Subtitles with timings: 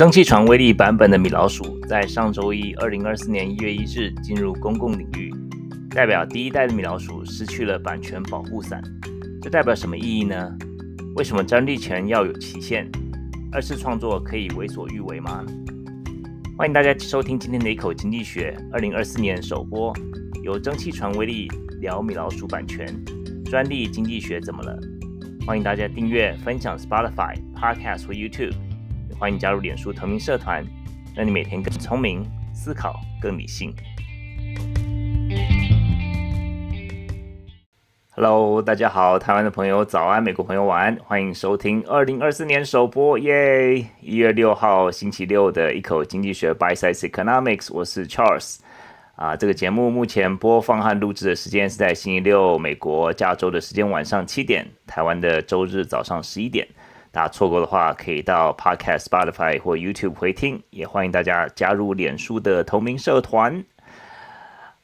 [0.00, 5.30] 蒸汽船威力版本的米老鼠在上周一，二零二四年一月一日进入公共领域，
[5.90, 8.82] 代表第一代的米老鼠失去了版权保护伞。
[9.42, 10.56] 这代表什么意义呢？
[11.16, 12.90] 为什么专利权要有期限？
[13.52, 15.44] 二次创作可以为所欲为吗？
[16.56, 19.94] 欢迎大家收听今天的一口经济学，二零二四年首播，
[20.42, 21.46] 由蒸汽船威力
[21.78, 22.88] 聊米老鼠版权
[23.44, 24.80] 专利经济学怎么了？
[25.46, 28.54] 欢迎大家订阅、分享 Spotify Podcast 或 YouTube。
[29.20, 30.64] 欢迎加入脸书同名社团，
[31.14, 32.24] 让你每天更聪明，
[32.54, 33.70] 思考更理性。
[38.12, 43.84] Hello，大家好，台湾的朋友早安，美国朋友晚安，欢迎收听二零二四年首播，耶！
[44.00, 48.60] 一月六号星期六的一口经济学 Bite Size Economics，我是 Charles。
[49.16, 56.66] 啊，这个节目目前播放和录制的时间是在星期六，美国加州的时间晚上七点，台湾的周日早上十一点。
[57.12, 60.62] 大家错过的话，可以到 Podcast、Spotify 或 YouTube 回听。
[60.70, 63.64] 也欢迎大家加入脸书的同名社团。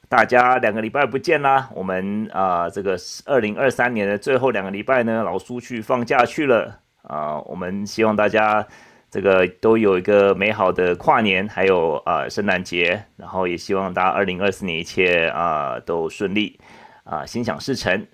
[0.09, 8.67] 大家两个礼拜不见啦，我们啊、这个二零二三年的最后两个礼拜呢，老苏去放假去了啊、我们希望大家
[9.09, 13.01] 这个都有一个美好的跨年，还有啊、圣诞节。
[13.15, 16.59] 然后也希望大家二零二四年一切啊、都顺利
[17.05, 18.05] 啊、心想事成。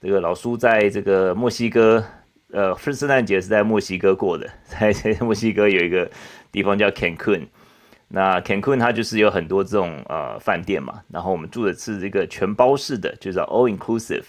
[0.00, 2.04] 这个老苏在这个墨西哥。
[2.52, 6.10] 呃，圣诞节是在墨西哥过的， 在墨西哥有一个
[6.50, 7.46] 地方叫 Cancun，
[8.08, 14.24] 那 Cancun 它就是有很多这种呃饭店嘛，然后我们住的是这个全包式的，就叫 all inclusive，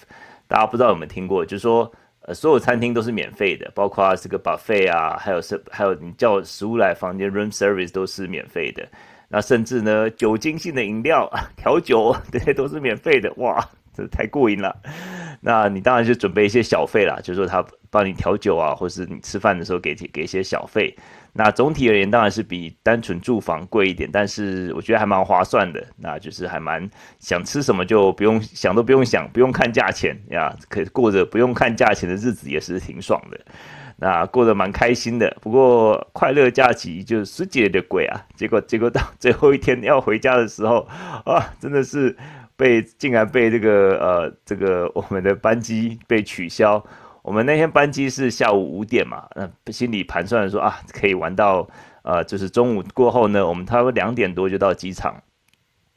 [0.47, 1.43] 大家不知道有没有听过？
[1.43, 8.87] 就是说呃所有餐厅都是免费的，包括这个 buffet 啊，还有是还有你叫食物来房间 room service 都是免费的，
[9.29, 11.27] 那甚至呢酒精性的饮料、
[11.57, 14.75] 调酒 这些都是免费的，哇，这太过瘾了。
[15.41, 20.95] 那你当然就准备一些小费啦，就是说他帮你调酒啊，或是你吃饭的时候给给一些小费。
[21.33, 25.81] 那总体而言，当然是比单纯住房贵一点，但是我觉得还蛮划算的。
[25.97, 26.87] 那就是还蛮
[27.19, 33.39] 想吃什么就不用想都不用想，不用看价钱呀，可以过着不用看价钱的日子也是挺爽的。
[33.95, 35.35] 那过得蛮开心的。
[35.41, 40.87] 不过快乐假期就是十几的贵啊，结果结果到最后一天要回家的时候
[41.25, 42.15] 啊，真的是。
[42.61, 46.85] 被竟然被这个呃这个我们的班机被取消，
[47.23, 51.67] 我们那天班机是下午五点嘛，那心里盘算说啊可以玩到
[52.03, 55.23] 呃就是中午过后呢，我们差不多两点多就到机场，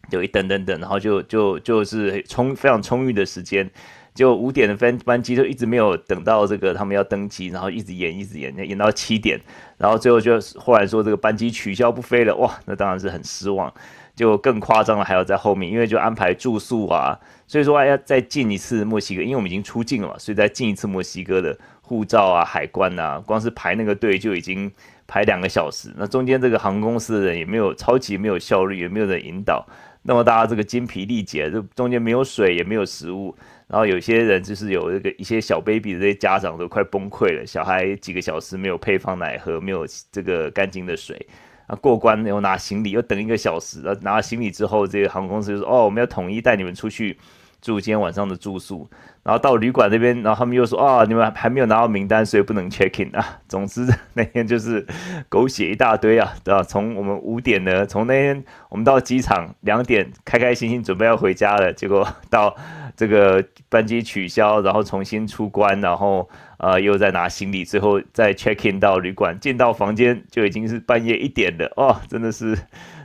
[0.09, 3.71] 就一等等等，然后就就就是充非常充裕的时间，
[4.15, 9.39] 就五点的班班机就一直没有等到这个他们要登机，然后一直延一直延延到七点，
[9.77, 13.71] 然后最后就后来说这个班机取消不飞了，哇，那当然是很失望。
[14.15, 24.71] 就更夸张了，还要在后面，因为就安排住宿啊，所以说要再进一次墨西哥，因为我们已经出境了嘛，所以再进一次墨西哥的护照啊、海关啊，光是排那个队就已经
[25.07, 25.93] 排两个小时。
[25.97, 29.67] 那中间这个航空公司的人也没有超级没有效率，也没有人引导，
[30.03, 33.37] 那么大家这个精疲力竭，这中间没有水，也没有食物，
[33.67, 41.27] 然后有些人就是有这个一些小 baby 的这些家长都快崩溃了，小孩几个小时没有配方奶喝，没有这个干净的水。
[41.67, 43.83] 啊，过关又拿行李，又等一个小时。
[43.83, 47.19] 然后，拿了行李之后，这个航空公司就说：“哦，我们要统一带你们出去
[47.63, 48.89] 住今天晚上的住宿。”
[49.25, 54.87] 然后到旅馆那边，然后他们又说：“啊，你们还没有拿到名单，所以不能 check in 啊。”总之那天就是
[55.29, 56.63] 狗血一大堆啊， 对吧？
[56.63, 62.55] 从我们五点呢，从那天我们到机场两点，开开心心准备要回家了，结果到
[62.97, 66.29] 这个班机取消，然后重新出关，然后。
[66.57, 72.57] 呃，又在拿行李，最后再 check in 到旅馆，进到房间就已经是半夜一点了哦，真的是，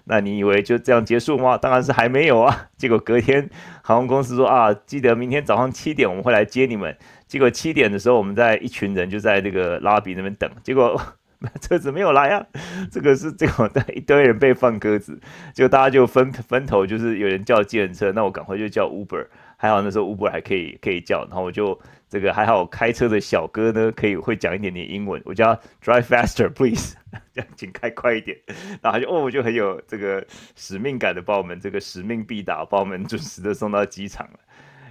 [0.05, 1.57] 那你以为就这样结束吗？
[1.57, 2.67] 当然是还没有啊。
[2.77, 3.49] 结果隔天
[3.89, 6.95] 航空公司说啊，记得明天早上七点我们会来接你们。
[7.25, 10.95] 结果七点的时候，我们在一群人就在那个拉比那边等，结果
[11.59, 12.45] 车子没有来啊。
[12.91, 15.19] 这个是这个一堆人被放鸽子，
[15.55, 19.25] 就大家就分分头，就是有人叫计程车，那我赶快就叫 Uber。
[19.57, 21.79] 还好那时候 Uber 还可以可以叫，然后我就
[22.09, 25.53] 这个还好开车的小哥呢，可以会讲一点点英文，我叫
[25.83, 26.95] Drive faster please，
[27.31, 28.35] 这 样请开快一点，
[28.81, 30.25] 然后就哦，我就很有这个
[30.55, 34.39] 使命感的把我们这个使命必达，把我们准时的送到机场了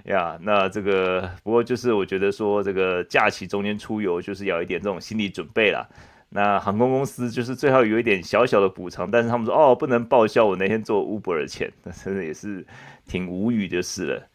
[0.04, 0.38] 呀。
[0.40, 5.84] 那这个不过就是我觉得说这个假期中间出游就是要一点这种心理准备啦。
[6.30, 12.64] 那航空公司就是最好有一点小小的补偿，但是他们说哦不能报销我那天坐 Uber 的钱，那真的也是
[13.06, 14.27] 挺无语的事了。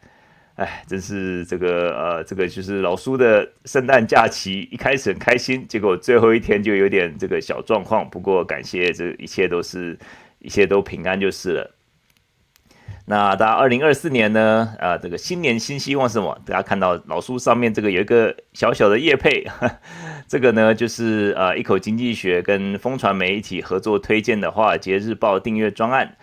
[0.56, 8.08] 哎，真是这个呃，这个就是老苏的圣诞假期，一开始很开心，结果最后一天就有点这个小状况。
[8.08, 9.98] 不过感谢这一切都是
[10.38, 11.70] 一切都平安就是了。
[13.06, 14.72] 那大家二零二四年呢？
[14.78, 16.40] 呃，这个新年新希望是什么？
[16.46, 19.44] 大家看到老书上面这个有一个小小的业配，
[20.28, 26.16] 这个呢就是呃一口经济学跟风传媒一起合作推荐的《华尔街日报》订阅专案。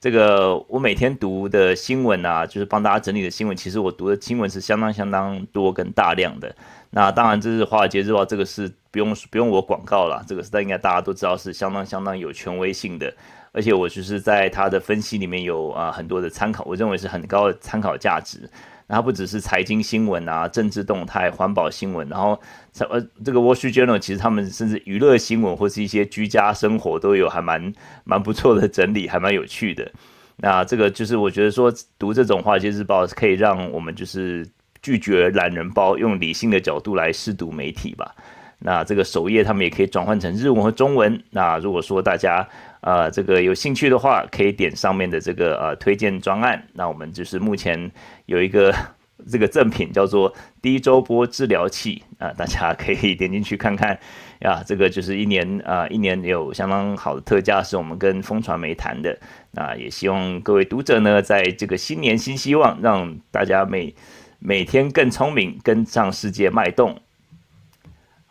[0.00, 6.54] 这个我每天读的新闻啊，就是帮大家整理的新闻，其实我读的新闻是相当相当多跟大量的。
[6.90, 13.12] 那当然，这是《华尔街日报》，这个是不用不用我广告了，这个是应该大家都知道是相当相当有权威性的。
[13.50, 18.48] 而且我就是在他的分析里面有啊很多的参考，我认为是很高的参考价值。
[18.88, 22.40] 那它不只是财经新闻啊、政治动态、环保新闻，然后
[22.80, 27.72] 呃这个《Wall Street Journal》其实他们甚至娱乐新闻或是一些居家生活都有还蛮
[28.04, 29.92] 蛮不错的整理，还蛮有趣的。
[30.36, 34.48] 那这个就是我觉得说读这种《华尔街日报》可以让我们就是
[34.80, 38.14] 拒绝懒人包，用理性的角度来试读媒体吧。
[38.60, 41.22] 那这个首页他们也可以转换成日文和中文。
[41.30, 42.48] 那如果说大家
[42.80, 46.62] 呃这个有兴趣的话，可以点上面的这个呃推荐专案。
[46.72, 47.90] 那我们就是目前
[48.26, 48.74] 有一个
[49.28, 50.32] 这个赠品叫做
[50.62, 53.98] 低周波治疗器啊，大家可以点进去看看
[54.40, 54.62] 呀。
[54.64, 59.18] 这个就是一年啊一年有相当好的特价，是我们跟风传媒谈的。
[59.50, 63.92] 那也希望各位读者呢，在这个新年新希望，让大家每
[64.38, 67.00] 每天更聪明，跟上世界脉动。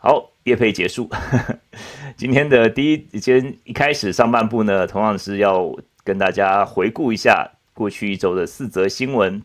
[0.00, 1.10] 好，业配结束。
[2.16, 9.42] 今天的第一，先一开始上半部呢，同样是要跟大家回顾一下过去一周的四则新闻，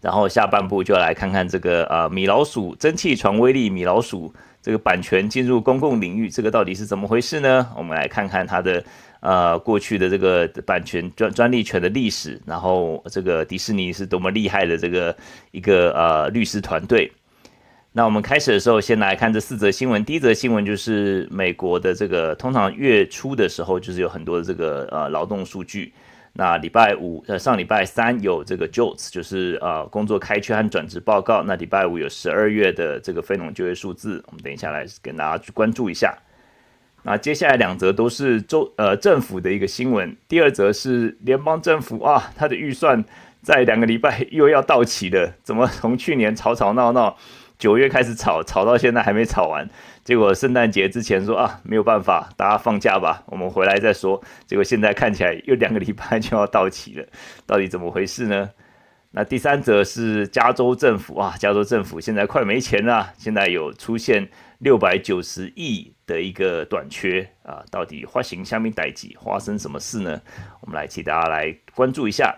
[0.00, 4.32] 然后下半部就来看看这个呃米老鼠蒸汽船威力，米老鼠
[4.62, 7.68] 这个版权进入公共领域，这个到底是怎么回事呢？
[7.76, 8.84] 我们来看看它的
[9.18, 15.16] 呃过去的这个版权专专利权的历史，然后这个迪士尼是多么厉害的这个
[15.50, 17.10] 一个呃律师团队。
[17.96, 20.04] 那我们开始的时候，先来看这四则新闻。
[20.04, 25.94] 第一则新闻就是美国的这个，通常月初的时候，就是有很多的这个呃劳动数据。
[26.34, 31.42] 那礼拜五呃上礼拜三有这个 JOLTS，就是呃工作开缺和转职报告。
[31.42, 36.14] 那礼拜五有十二月的这个非农就业数字，我们等一下来跟大家去关注一下。
[37.02, 40.14] 那接下来两则都是州呃政府的一个新闻。
[40.28, 43.02] 第二则是联邦政府啊，它的预算
[43.40, 47.16] 在两个礼拜又要到期了，怎么从去年吵吵闹闹？
[47.58, 49.68] 九月开始炒，炒到现在还没炒完，
[50.04, 54.22] 结果圣诞节之前说啊，没有办法，大家放假吧，我们回来再说。
[54.46, 57.06] 结果现在看起来又两个礼拜就要到期了，
[57.46, 58.50] 到底怎么回事呢？
[59.12, 64.28] 那第三则是加州政府啊，加州政府现在快没钱了，现在有出现
[64.58, 70.20] 六百九十亿的一个短缺啊，到底发行下面代志，发生什么事呢？
[70.60, 72.36] 我们来请大家来关注一下。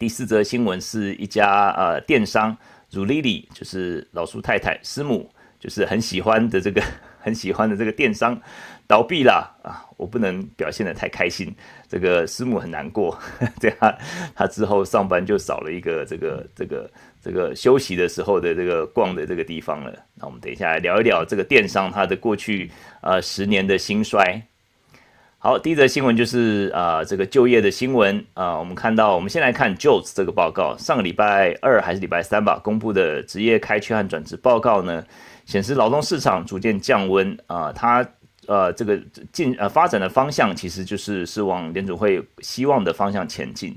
[0.00, 2.56] 第四则新闻是一家呃电商。
[2.90, 6.82] Zulily 就是老苏太太师母，就是很喜欢的这个
[7.20, 8.40] 很喜欢的这个电商
[8.86, 9.86] 倒闭了啊！
[9.96, 11.54] 我不能表现得太开心，
[11.88, 13.16] 这个师母很难过，
[13.60, 13.98] 这样
[14.34, 16.90] 他之后上班就少了一个这个这个
[17.22, 19.92] 这个休息的时候的这个逛的这个地方了。
[20.14, 22.70] 那我们等一下来聊一聊这个电商它的过去
[23.02, 24.42] 呃十年的兴衰。
[25.42, 35.02] 好，第一则新闻就是啊、呃，这个就业的新闻啊、呃，我们看到，我们先来看 JOLTS 这个报告，上个礼拜二还是礼拜三吧，公布的职业开缺和转职报告呢，
[35.46, 38.06] 显示劳动市场逐渐降温啊、呃，它
[38.48, 39.00] 呃这个
[39.32, 43.74] 进呃发展的方向其实就是是往联准会希望的方向前进。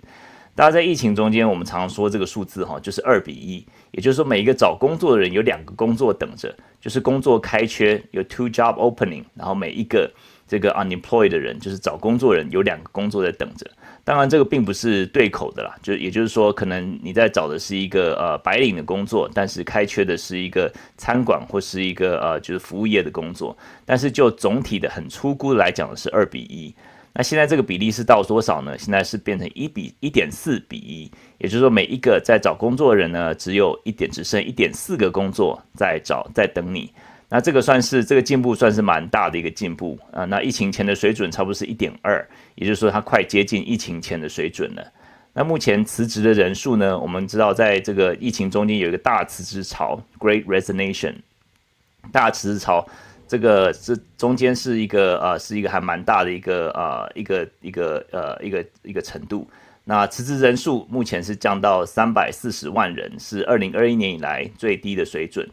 [0.55, 10.11] 大家在疫情中间，我们常常说这个数字哈，就是二比一，也就是说每一个找工作的人有两个工作等着，就是工作开缺有 two job opening，然后每一个。
[10.53, 13.65] 这个 unemployed 的人就是找工作人，有两个工作在等着。
[14.03, 23.57] 当然，这个并不是对口的啦，就也就是说，可能你在找的是一个呃白领的工作，但是开缺的是一个餐馆或是一个呃就是服务业的工作。
[23.83, 26.71] 但是就总体的很粗估来讲的是二比一。
[27.15, 28.77] 那现在这个比例是到多少呢？
[28.77, 36.91] 现在是变成一比一点四比一，也就是说每一个在找工作的人呢，只有一点只剩一点四个工作在找在等你。
[37.33, 40.23] 那这个算是这个进步，算是蛮大的一个进步啊。
[40.25, 42.23] 那疫情前的水准差不多是一点二，
[42.53, 44.91] 也就是说它快接近疫情前的水准了。
[45.33, 46.95] 那目前辞职的人数呢？
[46.95, 51.15] 我们知道在这个疫情中间有一个大辞职潮 （Great Resignation），
[52.11, 52.87] 大辞职潮，
[53.27, 59.49] 这个这中间是一个呃是一个还蛮大的一个呃一个一个呃一个一个程度。
[59.85, 65.49] 那辞职人数目前是降到三百四十万人，是二零二一年以来最低的水准。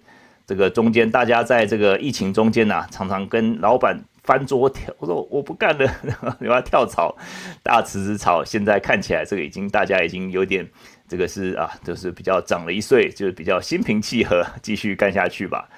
[0.50, 5.88] 这个中间，大家在这个疫情中间呐、啊，常常跟老板翻桌跳，我说我不干了，
[6.42, 7.16] 你要跳槽，
[7.62, 8.42] 大辞职潮。
[8.44, 10.68] 现在看起来，这个已经大家已经有点，
[11.06, 15.68] 这个是啊，就是比较长了一岁，就是比较心平气和，继续干下去吧。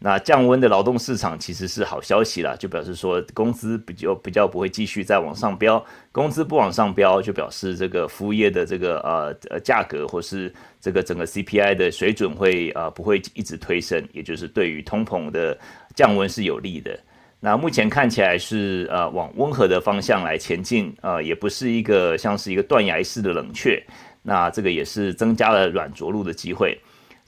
[0.00, 15.58] 那降温的劳动市场其实是好消息啦，就表示说工资比较比较不会继续再往上飙，工资不往上飙，就表示这个服务业的这个呃呃价格或是这个整个 CPI 的水准会呃不会一直推升，也就是对于通膨的
[15.96, 16.96] 降温是有利的。
[17.40, 23.82] 那目前看起来是呃往温和的方向来前进，呃也不是一个像是一个断崖式的冷却，
[24.22, 26.78] 那这个也是增加了软着陆的机会。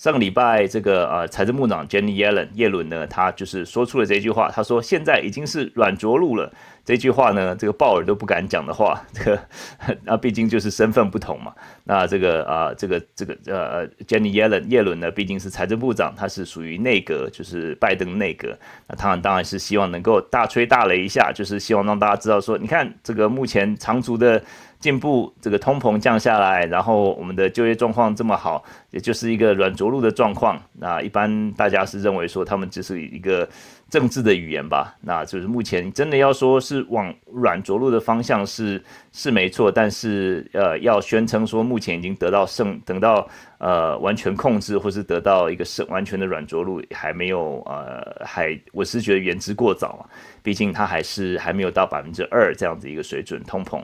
[0.00, 6.50] 上个礼拜，这个呃财政部长 Jenny Yellen 耶伦呢，他就是说出了这句话，他说现在已经是软着陆了。
[6.86, 9.38] 这句话呢，这个鲍尔都不敢讲的话， 这个
[10.04, 11.52] 那毕竟就是身份不同嘛。
[11.84, 18.58] 那这个啊、这个这个呃 Jenny Yellen 耶伦呢，毕竟是财政部长，他是属于内阁，就是拜登内阁。
[18.88, 24.42] 那他当然是希望能够大吹大擂一下，就是希望让大家知道说，你看这个目前长足的。
[24.80, 30.60] 进步，这个通膨降下来，然后我们的就业状况这么好，也就是一个软着陆的状况。
[30.72, 33.46] 那一般大家是认为说他们只是一个
[33.90, 34.96] 政治的语言吧？
[35.02, 38.82] 那就是目前真的要说是往软着陆的方向是
[39.12, 50.06] 是没错，但是呃要宣称说目前已经得到胜，等到呃完全控制或是得到一个胜完全的软着陆还没有呃还我是觉得言之过早嘛，
[50.42, 53.78] 毕竟它还是还没有到百分之二这样子一个水准通膨。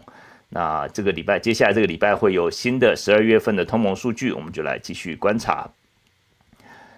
[0.57, 5.69] 那这个礼拜，接下来这个礼拜会有新的十二月份的通膨数据，我们就来继续观察。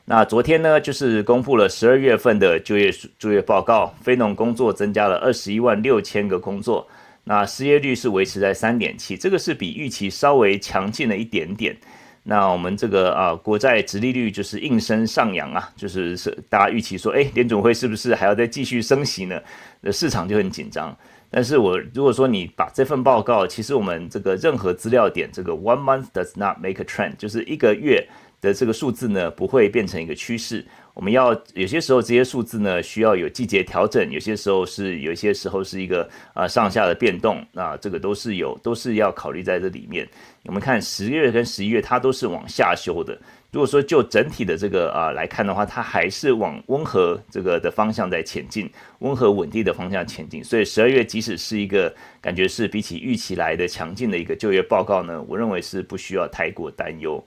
[0.05, 2.89] 那昨天呢，就是公布了十二月份的就业
[3.19, 6.87] 就业报告，非农工作增加了二十一万六千个工作，
[7.25, 11.77] 那失业率是维持在三点七，这个是比预期稍微强劲了一点点。
[12.23, 19.43] 那我们这个啊，国债殖利率就是应声上扬啊，就是是大家预期说，哎，联总会是不是还要再继续升息呢？
[19.81, 20.97] 那市场就很紧张。
[21.31, 28.07] 但是我如果说你把这份报告，其实我们这个任何资料点，这个 one month does not make a trend，就是一个月
[28.41, 30.65] 的这个数字呢，不会变成一个趋势。
[30.95, 40.09] 我们要有些时候这些数字呢，需要有季节调整，有些时候是有些时候是一个啊、上下的变动，那这个都是有都是要考虑在这里面。
[40.47, 43.17] 我们看十月跟十一月，它都是往下修的。
[43.51, 50.45] 如果说就整体的这个啊来看的话，它还是往温和这个的方向在前进，温和稳定的方向前进。
[50.45, 57.25] 所以十二月即使是一个感觉是比起预期来的强劲的一个就业报告呢，我认为是不需要太过担忧。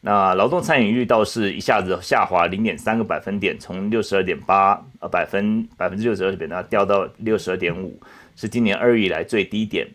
[0.00, 7.98] 那劳动参与率倒是一下子下滑零点三个百分点，从六十二点八呃百分百分之六十二点呢掉到六十二点五，
[8.36, 9.88] 是今年二月以来最低点。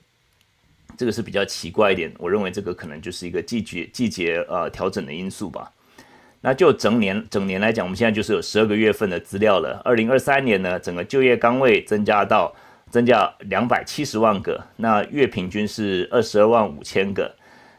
[0.99, 5.71] 这个是比较奇怪一点，我认为这个可能就是一个季节季节呃调整的因素吧。
[6.41, 9.81] 那就整年整年来讲，我们现在就是有十二个月份的资料了。
[9.85, 12.53] 二零二三年呢，整个就业岗位增加到
[12.91, 17.33] 增加两百七十万个，那月平均是二十二万五千个，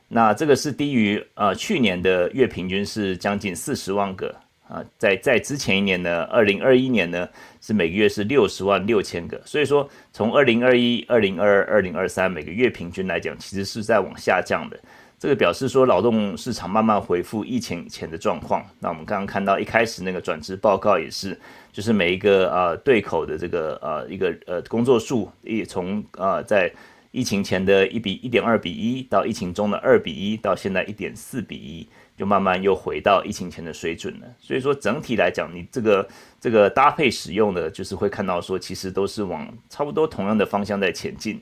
[0.09, 4.35] 那这个是低于呃去年的月平均是将近四十万个。
[4.71, 7.29] 啊，在在之前一年呢，二零二一年呢
[7.61, 14.79] 是每个月是六十万六千个，所以说从二零二一、二零二二、二零二三每个月平均来讲，其实是在往下降的。
[15.19, 18.65] 这个表示说劳动市场慢慢恢复疫情前的状况。
[18.79, 21.39] 那我们刚刚看到一开始那个转职报告也是，
[21.73, 26.73] 就是每一个呃对口的这个呃一个呃工作数，也从呃在
[27.11, 31.87] 疫情前的一比一点二比一到疫情中的二比一，到现在一点四比一。
[32.21, 36.07] 就慢慢又回到疫情前的水准了，所以说整体来讲，你这个
[36.39, 41.41] 这个搭配使用的，就是会看到说，其实都是往差不多同样的方向在前进。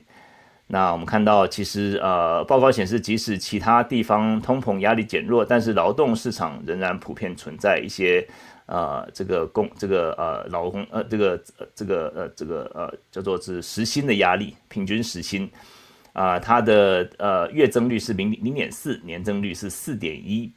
[0.67, 8.25] 那我们看到，其实呃，报告显示，即使其他地方通膨压力减弱，但是劳动市场仍然普遍存在一些
[8.65, 15.51] 呃这个工这个呃劳工呃这个呃这个呃这个呃叫做是时薪的压力，平均时薪
[16.13, 20.49] 啊、它的呃月增率是零零点四，年增率是四点一。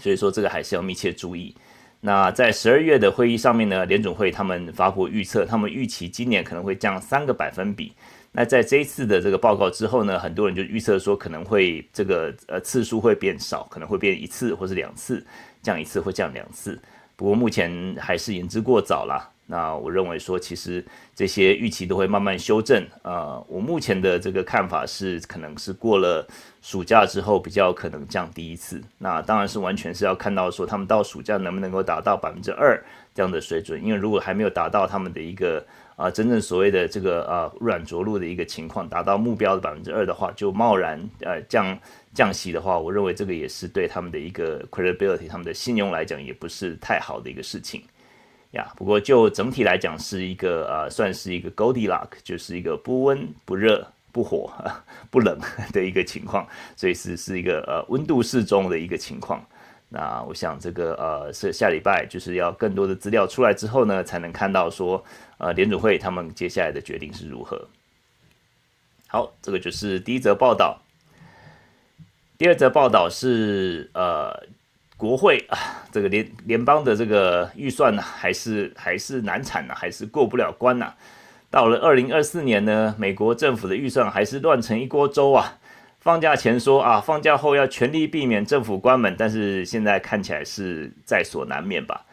[0.00, 1.54] 所以说这个还是要密切注意。
[2.00, 7.92] 那在十二月的会议上面呢，联总会他们发布预测，他们预期今年可能会降三个百分比。
[8.32, 15.22] 那在这一次的这个报告之后呢，很多人就预测说可能会这个呃次数会变少，可能会变一次或是两次，
[15.62, 16.80] 降一次或降两次。
[17.16, 19.28] 不过目前还是言之过早啦。
[19.50, 22.86] 那我认为说，其实这些预期都会慢慢修正。
[23.02, 26.24] 呃，我目前的这个看法是，可能是过了
[26.62, 28.80] 暑假之后比较可能降低一次。
[28.98, 32.80] 那当然是完全是要看到说，他们到暑假能不能够达到百分之二
[33.12, 33.84] 这样的水准。
[33.84, 35.66] 因为如果还没有达到他们的一个
[35.96, 41.76] 啊、真正所谓的这个啊软着陆的一个情况，达到目标的百分之二的话，就贸然呃降
[42.14, 47.82] 降息的话，我认为这个也是对他们的一个 credibility，他们的信用来讲，也不是太好的一个事情。
[48.52, 54.52] 呀不过就整体来讲，是一个呃，算是一个 Goldilock，就是一个不温不热不火
[55.10, 55.38] 不冷
[55.72, 59.44] 的一个情况，所以是是一个呃温度适中的一个情况。
[59.88, 65.04] 那我想这个呃是下礼拜就是要更多的资料出来之后呢，才能看到说
[65.38, 67.68] 呃联准会他们接下来的决定是如何。
[69.08, 70.80] 好，这个就是第一则报道。
[72.38, 74.32] 第二则报道是呃
[75.00, 75.56] 国会啊
[75.90, 80.92] 这个联联邦的这个预算呢还是还是难产呢，还是过不了关呢。
[81.50, 85.58] 到了二零二四年呢，美国政府的预算还是乱成一锅粥啊。
[86.00, 92.04] 放假前说啊，放假后要全力避免政府关门，但是现在看起来是在所难免吧。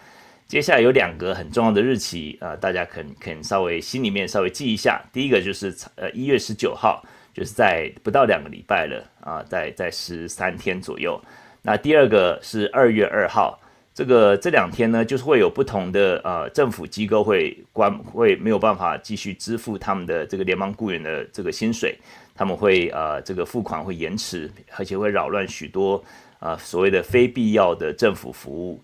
[0.47, 5.01] 接下来有两个很重要的日期啊、大家可能可能稍微心里面稍微记一下。
[5.11, 7.03] 第一个就是呃一月十九号，
[7.33, 11.21] 就是在不到两个礼拜了啊，在在十三天左右。
[11.61, 13.59] 那第二个是二月二号，
[13.93, 21.97] 这个这两天呢，就是会有不同的呃政府机构会关，会没有办法继续支付他们的这个联邦雇员的这个薪水。
[22.39, 26.03] 他们会呃，这个付款会延迟，而且会扰乱许多
[26.37, 28.79] 呃所谓的非必要的政府服务。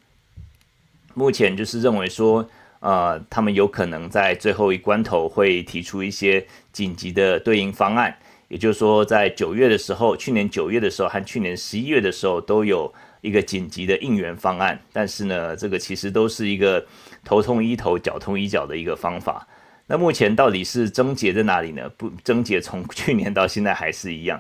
[1.13, 2.43] 目前就是认为说，
[2.79, 8.17] 呃，他们有可能在最后一关头会提出一些紧急的对应方案，
[8.53, 16.85] 也就是说，在九月的时候，去年九月的时候和去年十一月的时候都有一个紧急的应援方案，但是呢，这个其实都是一个
[17.25, 19.47] 头痛医头，脚痛医脚的一个方法。
[19.87, 21.89] 那目前到底是症结在哪里呢？
[21.97, 24.39] 不，症结从去年到现在还是一样。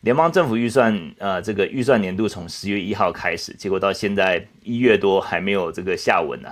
[0.00, 6.48] 联邦政府预算，呃，这个预算年度从十月一号开始，结果到现在一月多还没有这个下文呢、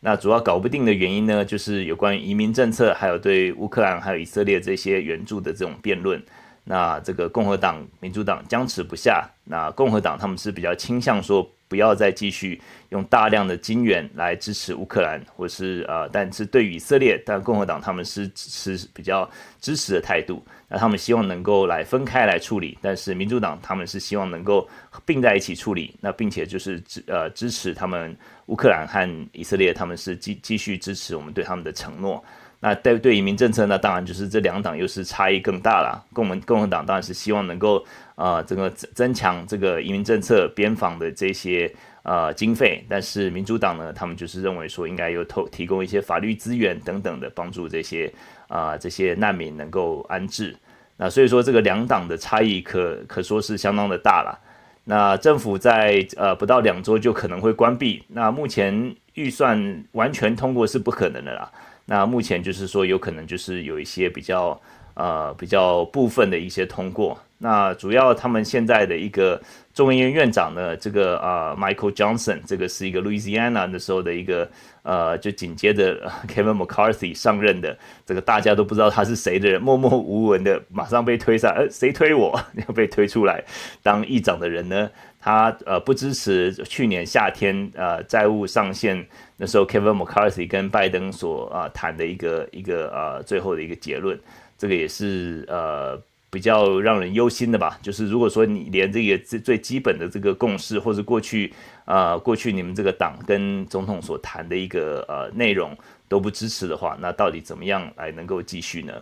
[0.00, 6.20] 那主要搞不定的原因呢，就是有关于移民政策，还有对乌克兰还有以色列这些援助的这种辩论。
[6.68, 9.26] 那这个共和党、民主党僵持不下。
[9.44, 11.48] 那共和党他们是比较倾向说。
[11.70, 12.58] 不要再继续
[12.88, 20.42] 用大量的金元来支持乌克兰，或是呃，但是对以色列，但共和党他们是持比较支持的态度。
[20.66, 24.66] 那他们希望能够来分开来处理，但是民主党他们是希望能够
[25.04, 25.94] 并在一起处理。
[26.00, 32.24] 那并且就是支呃支持他们乌克兰和以色列，他们是继继续支持我们对他们的承诺。
[32.60, 36.04] 那对对移民政策呢，当然就是这两党又是差异更大了。
[36.12, 37.84] 共们共和党当然是希望能够
[38.16, 41.72] 呃这个增强这个移民政策边防的这些
[42.02, 48.12] 呃经费，但是民主党呢，他们就是认为说应该有投提供一些法律资源等等的帮助这些
[48.48, 50.56] 啊、这些难民能够安置。
[50.96, 54.36] 那所以说这个两党的差异可可说是相当的大了。
[54.82, 61.48] 那政府在呃不到两周就可能会关闭，那目前预算完全通过是不可能的啦。
[61.90, 64.60] 那目前就是说，有可能就是有一些比较
[64.92, 67.18] 呃比较部分的一些通过。
[67.38, 69.40] 那主要他们现在的一个
[69.72, 74.46] 众议院院长呢，这个啊、Michael Johnson，这个是一个 Louisiana 的时候的一个
[74.82, 83.42] 呃，就紧接着 Kevin McCarthy 上任的，这个大家都不知道他是谁的人，默默无闻的马上被推上，呃，谁推我 要被推出来
[83.82, 84.90] 当议长的人呢？
[85.20, 89.06] 他呃不支持去年夏天呃债务上限
[89.40, 94.18] 那时候 Kevin McCarthy 跟拜登所啊、谈的一个一个呃最后的一个结论，
[94.58, 95.96] 这个也是呃
[96.28, 97.78] 比较让人忧心的吧。
[97.80, 101.52] 就是如果说你连这个最最基本的这个共识，或者过去
[101.84, 105.74] 啊、过去你们这个党跟总统所谈的一个呃内容
[106.08, 108.92] 都不支持的话，那到底怎么样来能够继续呢？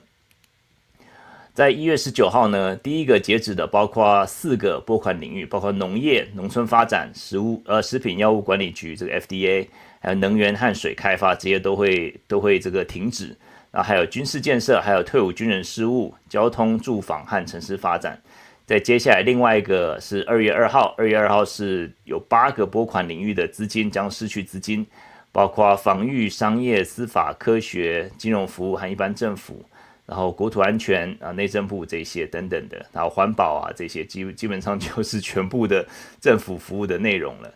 [1.54, 9.66] 在一月十九号呢，第一个截止的包括四个拨款领域，包括农业、农村发展、食物呃食品药物管理局这个 FDA，
[10.06, 13.36] 还有能源和水开发这些都会都会这个停止。
[13.72, 18.16] 然后还有军事建设，还有退伍军人事务、交通、住房和城市发展。
[18.64, 24.86] 在接下来另外一个是二月二号，二月二号是有八个拨款领域的资金将失去资金，
[25.32, 29.60] 包括防御、商业、司法、科学、金融服务和一般政府。
[30.06, 35.84] 然后国土安全啊、内政部这些等等的，然后环保啊这些基基本上 就是全部的
[36.20, 37.52] 政府服务的内容了。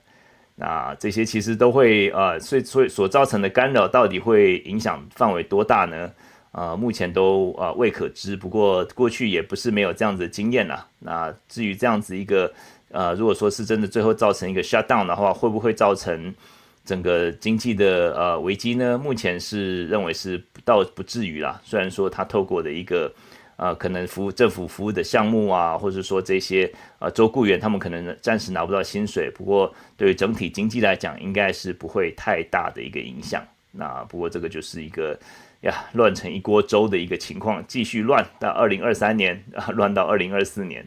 [0.60, 6.12] 那这些其实都会呃，所以所以所造成的干扰到底会影响范围多大呢？
[6.52, 8.36] 呃，目前都呃未可知。
[8.36, 10.86] 不过过去也不是没有这样子的经验啦。
[10.98, 12.52] 那至于这样子一个
[12.90, 16.34] 呃，如果说是真的最后造成一个 shutdown 的话，会不会造成？
[16.82, 21.60] 整个经济的呃危机呢，目前是认为是倒不至于啦。
[21.62, 23.12] 虽然说他透过的一个
[23.60, 33.46] 呃可能服务政府服务的项目啊，或者说这些呃州雇员他们可能暂时拿不到薪水，不过对于整体经济来讲，应该是不会太大的一个影响。
[33.70, 35.14] 那不过这个就是一个
[35.60, 40.82] 呀乱成一锅粥的一个情况，继续乱到二零二三年啊，乱到二零二四年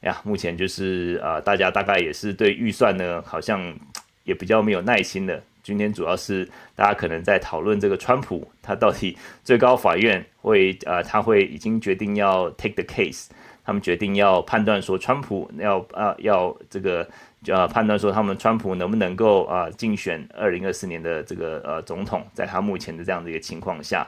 [0.00, 0.20] 呀。
[0.24, 3.78] 目前就是啊、大家大概也是对预算呢，好像。
[4.24, 5.42] 也比较没有耐心的。
[5.70, 13.28] 今天主要是大家可能在讨论这个川普，他到底最高法院会啊，他会已经决定要 take the case，
[13.64, 17.08] 他们决定要判断说，川普要啊要这个
[17.46, 24.04] 呃判断说，他们川普能不能够啊竞选二零二四年的这个呃总统，在他目前的这样的一个情况下。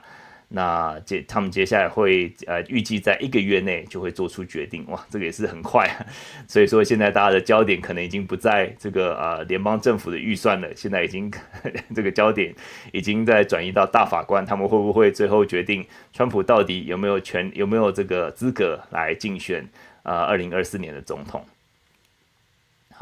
[0.54, 5.88] 那接他们接下来会呃预计在一个月内就会做出决定哇，这个也是很快，
[6.46, 11.32] 所以说现在大家的焦点可能已经不在这个呃联邦政府的预算了，现在已经
[11.94, 12.54] 这个焦点
[12.92, 19.66] 已经在转移到大法官，他们会不会最后决定川普到底有没有权有没有这个资格来竞选
[20.02, 21.42] 呃二零二四年的总统？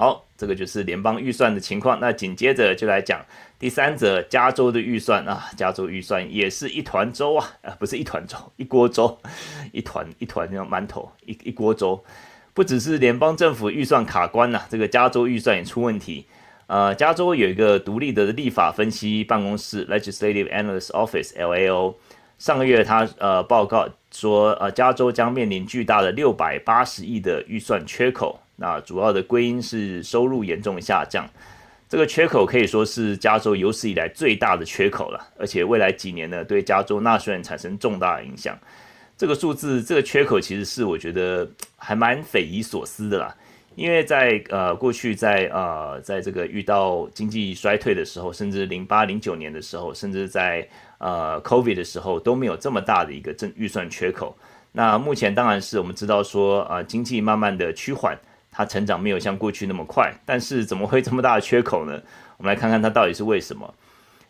[0.01, 2.01] 好，这个就是联邦预算的情况。
[2.01, 3.21] 那紧接着就来讲
[3.59, 9.19] 第三者，加州的预算啊，加州预算也是一团粥啊，啊，不是一团粥，一锅粥，
[9.73, 12.03] 一团一团那种馒头，一一锅粥。
[12.55, 16.25] 不只是联邦政府预算卡关呐、啊，这个加州预算也出问题。
[16.67, 21.97] 呃，加州有一个独立的立法分析办公室 （Legislative Analyst Office，LAO），
[22.39, 28.41] 上个月他呃报告说，呃，加州将面临巨大的六百八十亿的预算缺口。
[28.62, 31.27] 那主要的归因是收入严重下降，
[31.88, 38.55] 这个缺口可以说是加州有史以来最大的缺口了，而且未来几年呢，对加州纳税人产生重大影响。
[39.16, 43.35] 这个数字，这个缺口其实是我觉得还蛮匪夷所思的啦，
[43.77, 50.68] 因为在呃过去在呃在这个遇到经济衰退的时候，甚至零八零九年的时候，甚至在
[50.99, 54.37] 呃 COVID 的时候都没有这么大的一个正预算缺口。
[54.73, 58.14] 那目前当然是我们知道说啊、呃，经济慢慢的趋缓。
[58.61, 61.99] 它成长没有像过去那么快，但是怎么会这么大的缺口呢？
[62.37, 63.75] 我们来看看它到底是为什么。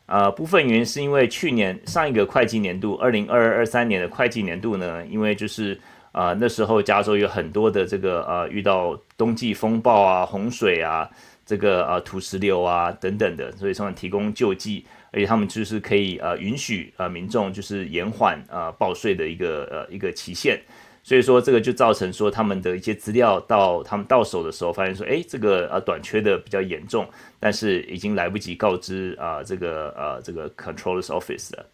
[0.06, 5.76] 呃，部分原因是因为去年上一个会计年度，二零二二二三年的会计年度呢，因为就是
[6.12, 11.08] 呃那时候加州有很多的这个呃遇到冬季风暴啊、洪水啊、
[11.44, 20.60] 这个呃土石流啊等等的，所以他们提供救济，而且他们就是可以呃允许呃民众就是延缓呃报税的一个呃一个期限。
[21.02, 27.08] 所以说，这个就造成说他们的一些资料到他们到手的时候，发现说，哎，这个呃短缺的比较严重，
[27.40, 31.66] 但是已经来不及告知啊、这个呃这个 Controller's Office 了。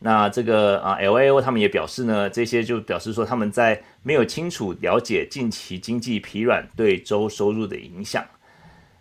[0.00, 8.24] 那这个啊 LAO 他们也表示呢，这些就表示说他们在没有清楚了解近期经济疲软对州收入的影响。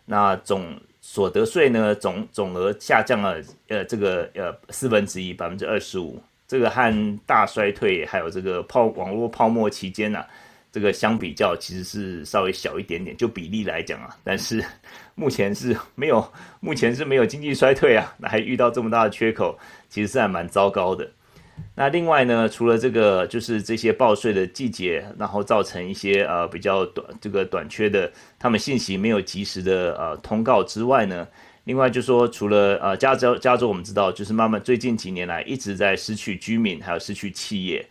[0.06, 6.22] 那总所得税呢总总额下降了呃这个呃四分之一百分之二十五。
[6.52, 10.22] 这个和大衰退还有这个泡网络泡沫期间呢、
[10.70, 14.62] 这个相比较其实是稍微小一点点，就比例来讲啊，但是
[15.16, 21.10] 目前是没有， 目前是没有经济衰退啊，那还遇到这么大的缺口，其实是还蛮糟糕的。
[21.74, 31.26] 那另外呢，除了这个就是这些报税的季节，然后造成一些呃比较短这个短缺的，他们信息没有及时的呃通告之外呢。
[31.66, 37.88] 另外就是说，除了呃加州，加州我们知道就是慢慢最近几年来一直在失去居民，还有失去企业，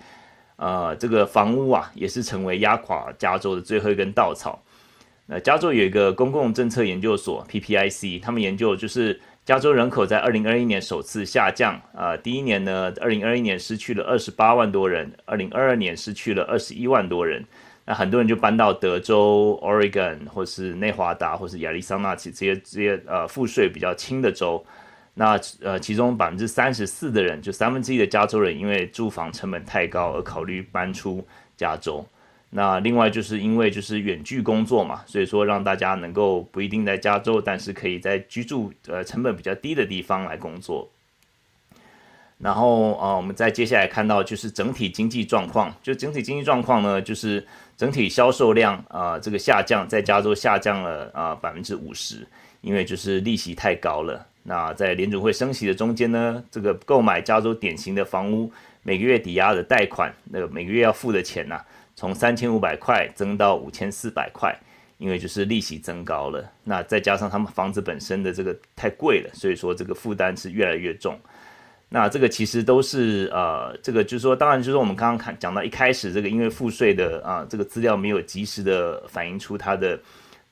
[0.56, 4.60] 呃，这个房屋啊也是成为压垮加州的最后一根稻草。
[5.26, 17.44] 那加州有一个公共政策研究所 PPIC，他们研究就是加州人口在二零二一年首次下降，呃，第一年呢，二零二一年失去了二十八万多人，二零二二年失去了二十一万多人。
[17.90, 24.64] 那很多人就搬到德州、Oregon 或是内华达或是亚利桑那，这些这些呃赋税比较轻的州。
[25.14, 31.26] 那呃，其中百分之三十四的人，就三分之一的加州人，因为住房成本太高而考虑搬出
[31.56, 32.06] 加州。
[32.50, 40.88] 那另外就是因为就是远距工作嘛，所以说让大家能够不一定在加州，但是可以在居住呃成本比较低的地方来工作。
[42.42, 52.26] 然后啊、我们再接下来看到就是整体经济状况，就整体经济状况呢，就是整体销售量啊、这个下降，在加州下降了啊百分之五十，
[52.62, 54.26] 因为就是利息太高了。
[54.42, 58.50] 那在联准会升息的中间呢，这个购买加州典型的房屋
[58.82, 61.60] 每个月抵押的贷款，那个每个月要付的钱呐、
[61.94, 64.58] 从三千五百块增到五千四百块，
[64.96, 66.50] 因为就是利息增高了。
[66.64, 71.20] 那再加上他们房子本身的这个太贵了，所以说这个负担是越来越重。
[71.92, 79.98] 那这个其实都是呃，这个就是说，当然就是我们刚刚看讲到一开始这个，因为赋税的啊、这个资料没有及时的反映出它的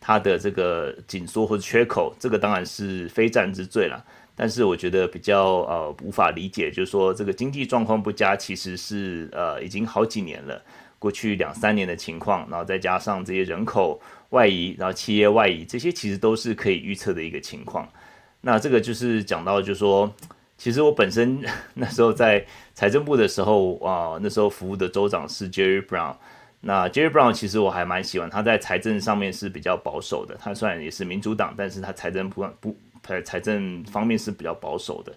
[0.00, 4.04] 它的这个紧缩或者缺口，这个当然是非战之罪了。
[4.34, 10.60] 但是我觉得比较呃无法理解，就是说这个经济状况不佳，其实是呃已经好几年了，
[10.98, 17.88] 过去两三年的情况，然后再加上这些人口外移，然后企业外移，这些其实都是可以预测的一个情况。
[18.40, 20.12] 那这个就是讲到就是说。
[20.58, 21.42] 其实我本身
[21.74, 22.44] 那时候在
[22.74, 26.14] 财政部的时候啊，那时候服务的州长是 Jerry Brown。
[26.60, 30.36] 那 Jerry Brown 其实我还蛮喜欢，他在财政上面是比较保守的。
[30.40, 35.12] 他虽然也是民主党，但是他财政不不财财政方面是比较保守的。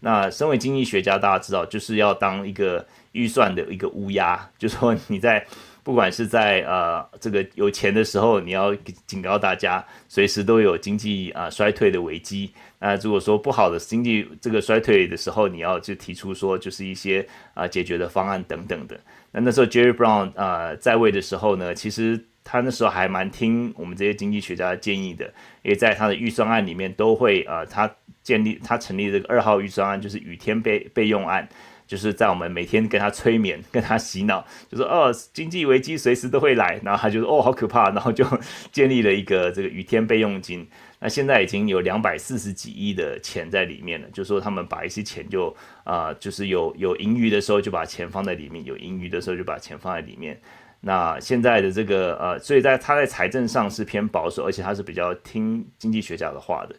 [0.00, 5.42] 那身为经济学家，大家知道就是要当一个预算的一个乌鸦， 就是说你在
[5.82, 8.74] 不管是在呃这个有钱的时候，你要
[9.06, 12.52] 警告大家，随时都有经济啊、衰退的危机。
[12.84, 18.98] 那如果说不好的经济这个衰退的时候，你要就提出说就是一些啊、解决的方案等等的。
[19.30, 25.24] 那那时候 Jerry Brown 啊、在位的时候呢，其实他那时候还蛮听我们这些经济学家建议的，
[25.62, 27.88] 因为在他的预算案里面都会啊、呃、他
[28.24, 31.48] 建立他成立这个二号预算案，就是雨天备备用案。
[31.92, 38.24] 就是在我们每天跟他催眠、 跟他洗脑，就说哦，经济危机随时都会来，然后他就说哦，好可怕，然后就
[38.70, 40.66] 建立了一个这个雨天备用金。
[41.00, 50.40] 那现在已经有两百四十几亿的钱在里面了，就说他们把一些钱就啊、就是有有盈余的时候就把钱放在里面，有盈余的时候就把钱放在里面。
[50.80, 56.74] 那现在的这个呃，所以在他在财政上是偏保守，而且他是比较听经济学家的话的。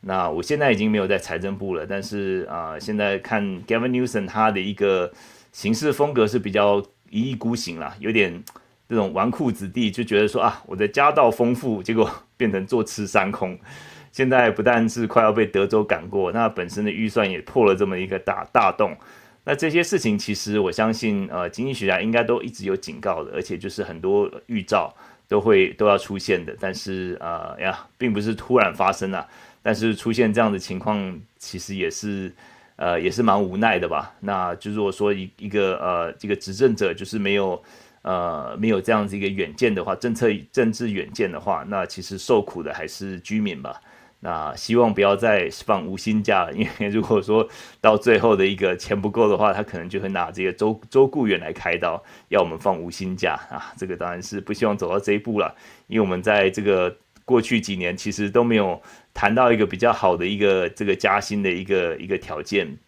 [0.00, 5.12] 那我现在已经没有在财政部了，但是啊、现在看 Gavin Newsom 他的一个
[5.52, 8.42] 行事风格是比较一意孤行啦，有点
[8.88, 13.58] 这种纨绔子弟，就觉得说啊，我的家道丰富，结果变成坐吃山空。
[14.10, 18.96] 现在不但是快要被德州赶过，那本身的预算也破了这么一个大大洞。
[19.44, 24.94] 那这些事情其实我相信，呃，经济学家应该都一直有警告的，而且就是很多预兆
[25.26, 29.26] 都会都要出现的，但是啊、呃、呀，并不是突然发生啊。
[29.68, 32.32] 但是出现这样的情况，其实也是，
[32.76, 34.14] 呃，也是蛮无奈的吧。
[34.20, 37.62] 那就如果说一一个呃，这个执政者就是没有，
[38.00, 43.78] 呃，没有这样子一个远见的话，政策政治远见的话，那其实受苦的还是居民吧。
[44.20, 47.46] 那希望不要再放无薪假了， 因为如果说
[47.78, 53.70] 到最后的一个钱不够的话，他可能就会拿这个州州雇员来开刀，要我们放无薪假啊。
[53.76, 55.54] 这个当然是不希望走到这一步了，
[55.88, 56.96] 因为我们在这个。
[57.28, 58.80] 过去几年其实都没有
[59.18, 62.78] 谈到一个比较好的一个这个加薪的一个一个条件，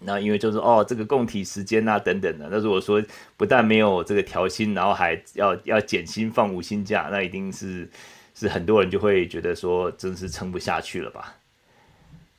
[0.00, 3.00] 那因为就是哦这个供体时间啊等等的，那如果说
[3.36, 7.88] 不但没有这个调薪，然后还要要减薪放无薪假，那一定是
[8.34, 11.36] 是很多人就会觉得说真是撑不下去了吧。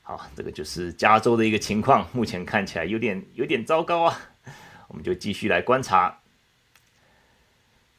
[0.04, 4.20] 好，这个就是加州的一个情况，目前看起来有点有点糟糕啊，
[4.90, 6.20] 我们就继续来观察。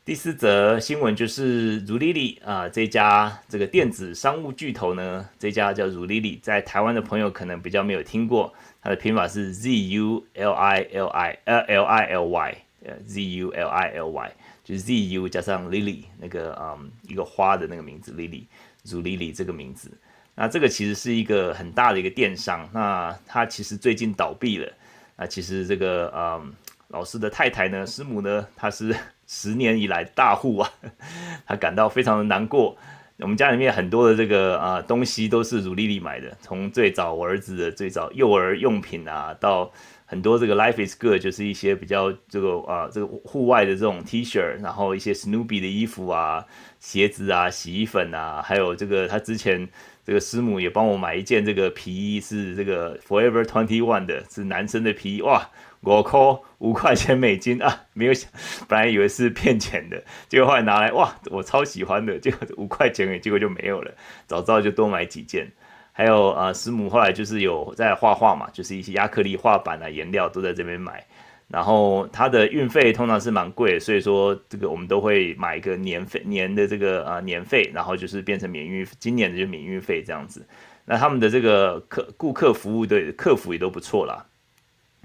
[0.06, 12.94] 第四则新闻就是 Zulily 啊，这家这个电子商务巨头呢，这家叫 Zulily，在台湾的朋友可能比较没有听过，它的拼法是 Z U L I L I L L I L Y，呃
[13.04, 19.90] Z U L I L Y，就是 Z U 加上 Lily 那个嗯一个花的那个名字 Lily，Zulily 这个名字，
[20.36, 24.72] 那这个其实是一个很大的一个电商，那它其实最近倒闭了，
[25.16, 26.54] 那其实这个嗯
[26.90, 28.94] 老师的太太呢，师母呢，她是。
[29.26, 30.70] 十年以来大户啊，
[31.46, 32.76] 他感到非常的难过。
[33.18, 39.72] 我们家里面很多的这个啊东西都是如丽丽买的，从最早我儿子的最早幼儿用品啊，到
[40.04, 46.44] 很多这个 Life is Good，就是一些比较这个啊这个户外的这种 T 恤，然后一些 Snoopy 的衣服啊、
[46.78, 49.66] 鞋子啊、洗衣粉啊，还有这个他之前
[50.04, 55.48] 这个师母也帮我买一件这个皮衣，是这个 Forever Twenty One 的，是男生的皮衣哇。
[55.86, 58.28] 我扣五块钱美金啊，没有想，
[58.66, 63.92] 本来以为是骗钱的，结果后来拿来，哇，我超喜欢的，结果五块钱，结果就没有了。
[64.26, 65.46] 早知道就多买几件。
[65.92, 71.06] 还有啊，师母后来就是有在画画嘛，就是一些亚克力画板啊、颜料都在这边买。
[71.48, 80.44] 然后它的运费通常是蛮贵，所以说这个我们都会买一个年费年的这个啊年费，然后就是变成免运，今年的就免运费这样子。
[80.84, 84.26] 那他们的这个客顾客服务的客服也都不错啦。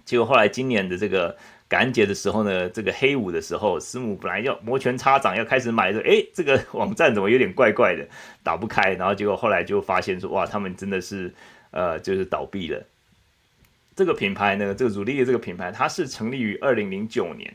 [0.06, 1.36] 结果后来今年的这个
[1.68, 8.06] 感恩节的时候呢，这个黑五的时候，师母本来要摩拳擦掌要开始买的，诶，这个网站怎么有点怪怪的，
[8.44, 8.94] 打不开。
[8.96, 11.34] 然后结果后来就发现说，哇，他们真的是，
[11.72, 12.84] 呃，就是倒闭了。
[13.96, 17.54] 这个品牌呢，这个 Zulily 这个品牌，它是成立于二零零九年，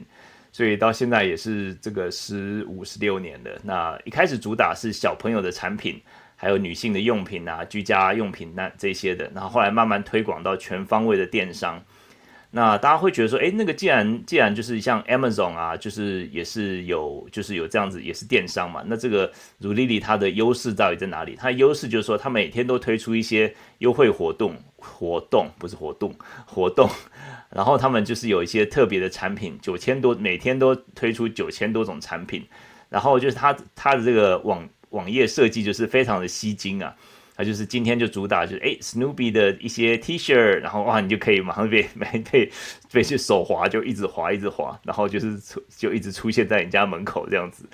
[0.53, 3.51] 所以到现在也是这个十五十六年了。
[3.65, 6.01] 那一开始主打是小朋友的产品，
[6.37, 11.83] 还有女性的用品啊，居家用品那这些的，然后后来慢慢推广到全方位的电商。
[12.57, 21.37] 那大家会觉得说，诶，那个既然既然就是像 Amazon 啊，就是也是有就是有这样子也是电商嘛，那这个 Zulily 它的优势到底在哪里？
[21.39, 26.15] 它优势就是说，它每天都推出一些优惠活动，活动不是活动，
[26.47, 26.89] 活动，
[27.51, 32.43] 然后他们就是有一些特别的产品，九千多每天都推出九千多种产品，
[32.89, 36.97] 然后就是它它的这个网网页设计就是非常的吸睛啊。
[37.37, 42.51] 它就是今天就主打就是诶 Snoopy 的一些 T 恤，然后哇，你就可以马上被被被
[42.91, 47.69] 被去手滑，就一直滑一直滑，然后就是出就一直出现在你家门口这样子。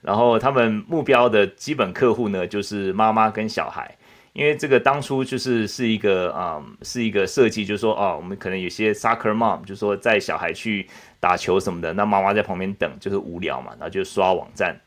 [0.00, 3.96] 然后他们目标的基本客户呢，就是妈妈跟小孩，
[4.32, 14.80] 因为这个当初就是是一个啊、嗯，是一个设计，就是说哦，我们可能有些 soccer mom，就是说带小孩去打球什么的，那妈妈在旁边等，就是无聊嘛，然后就刷网站，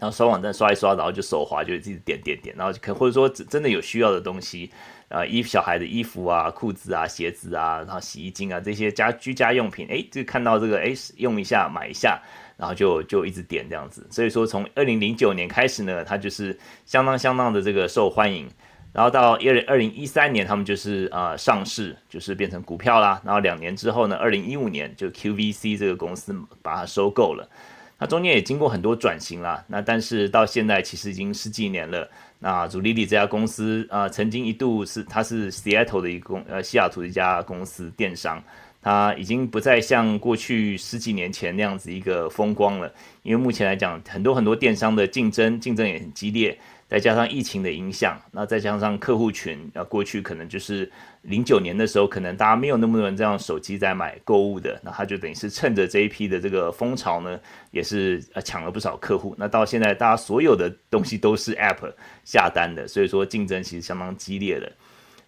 [0.00, 4.70] 然后刷网站刷一刷，然后就手滑，就自己点点点，然后可或者说真的有需要的东西，
[5.08, 12.20] 啊，衣小孩的衣服啊、裤子啊、鞋子啊，然后洗衣精啊这些家居家用品，哎，就看到这个哎用一下买一下。
[12.58, 18.48] 然后就就一直点这样子，所以说从二零零九年开始呢，它就是相当相当的这个受欢迎。
[18.92, 23.22] 然后到二零二零一三年，他们就是呃上市，就是变成股票啦。
[23.24, 27.48] 然后两年之后呢，二零一五年就 QVC 这个公司把它收购了。
[27.98, 29.64] 它中间也经过很多转型啦。
[29.66, 32.08] 那但是到现在其实已经十几年了。
[32.38, 38.42] 那 Zulily 这家公司啊、曾经一度是它是 Seattle 的一个公呃西雅图的一家公司电商。
[38.80, 42.90] 它已经不再像过去十几年前那样子一个风光了，
[43.24, 46.56] 因为目前来讲，很多很多电商的竞争，竞争也很激烈，
[46.86, 50.90] 再加上疫情的影响，那再加上客户群，啊，过去可能就是
[51.28, 57.38] 零九年的时候，可能大家没有那么多人这样手机在买购物的，那他就等于是趁着这一批的这个风潮呢，
[57.70, 59.34] 也是呃抢了不少客户。
[59.38, 61.92] 那到现在，大家所有的东西都是 App
[62.24, 64.72] 下单的，所以说竞争其实相当激烈的。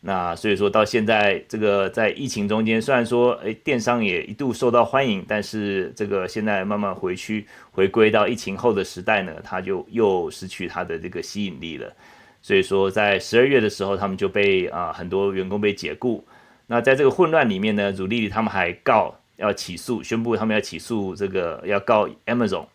[0.02, 11.92] 那所以说到现在，这个在疫情中间，虽然说诶电商也一度受到欢迎，但是这个现在慢慢回去回归到疫情后的时代呢，它就又失去它的这个吸引力了。
[12.42, 16.24] 所以说在十二月的时候，他们就被啊、很多员工被解雇。
[16.66, 22.66] 那在这个混乱里面呢，Zulily 他们还告要起诉，宣布他们要起诉这个要告 Amazon。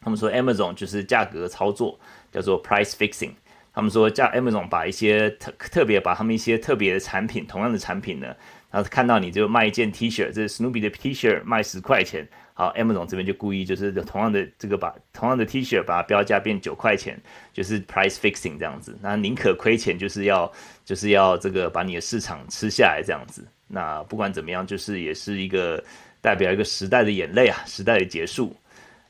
[0.00, 2.00] 他们说 Amazon 就是价格操作，
[2.32, 3.32] 叫做 price fixing。
[3.72, 8.26] 他们说叫 Amazon 把一些特特别把他们一些特别的产品，同样的产品呢，
[8.70, 12.26] 然后看到你就卖一件 T 恤，这是 Snoopy 的 T 恤卖十块钱，
[12.60, 17.18] 好，M 总这边就故意就是同样的这个把同样的 T 恤把它标价变九块钱，
[17.54, 20.52] 就是 price fixing 这样子，那宁可亏钱就是要
[20.84, 25.82] 就是要这个把你的市场吃下来这样子，那不管怎么样，就是也是一个
[26.20, 28.54] 代表一个时代的眼泪啊，时代的结束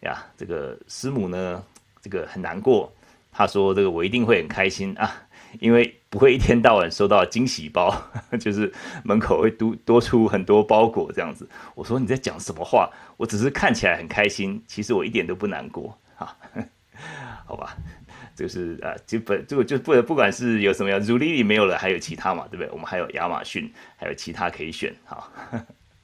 [0.03, 1.61] 呀，这个师母呢，
[2.01, 2.89] 这个很难过。
[3.33, 5.21] 他说：“这个我一定会很开心啊，
[5.59, 7.97] 因为不会一天到晚收到惊喜包，
[8.41, 8.71] 就是
[9.05, 12.91] 门口会多多出很多包裹这样子。”我说：“你在讲什么话？
[13.17, 16.37] 我只是看起来很开心，其实我一点都不难过啊。
[17.47, 17.77] ”好吧，
[18.35, 22.71] 这个是啊，基本这个就不不管是有什么样，Zulily 没有了，还有其他嘛，对不对？
[22.73, 24.93] 我们还有亚马逊，还有其他可以选。
[25.05, 25.33] 好，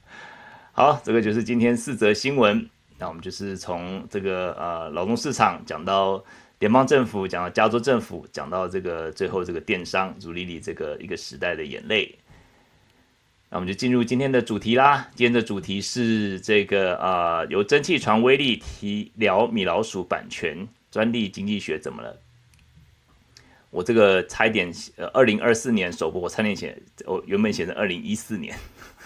[0.71, 2.69] 好，这个就是今天四则新闻。
[2.97, 6.23] 那我们就是从这个呃劳动市场讲到。
[6.59, 12.17] 联邦政府讲到加州政府，讲到这个最后这个电商 Zulily 这个一个时代的眼泪，
[13.49, 15.07] 那我们就进入今天的主题啦。
[15.13, 22.17] 今天的主题是这个啊、由蒸汽船威力提聊米老鼠版权专利经济学怎么了？
[23.69, 28.57] 我这个差一点呃，二零二四年首播，我差点写，我原本写成二零一四年，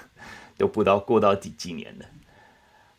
[0.58, 2.06] 都不知道过到几几年了。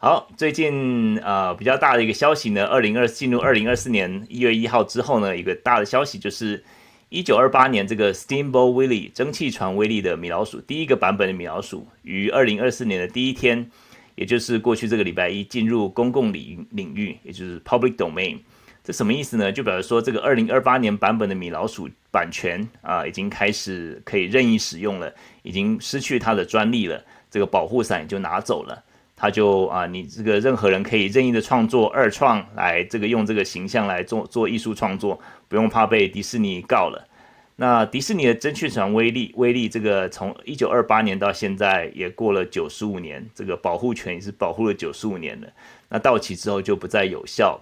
[0.05, 6.65] 好，最近呃比较大的一个消息呢，二零二进入二零二四年一月一号之后呢，一个大的消息就是
[7.09, 13.71] 一九二八年这个 Steamboat Willie 蒸汽船威力的米老鼠第一个版本的米老鼠，于二零二四年的第一天，
[14.17, 18.39] 也就是过去这个礼拜一进入公共领领域，也就是 Public Domain。
[18.83, 19.53] 这什么意思呢？
[19.53, 28.83] 就表示说这个二零二八年版本的米老鼠版权啊、已经开始可以任意使用了，已经失去它的专利了，这个保护伞也就拿走了。
[29.23, 37.07] 他就啊，你这个任何人可以任意的创作二创来这个用这个形象来做做艺术创作，不用怕被迪士尼告了。
[37.55, 45.47] 那迪士尼的蒸汽船威力威力这个从一九二八年到现在也过了九十五年，这个保护权也是保护了九十五年了。
[45.89, 47.61] 那到期之后就不再有效，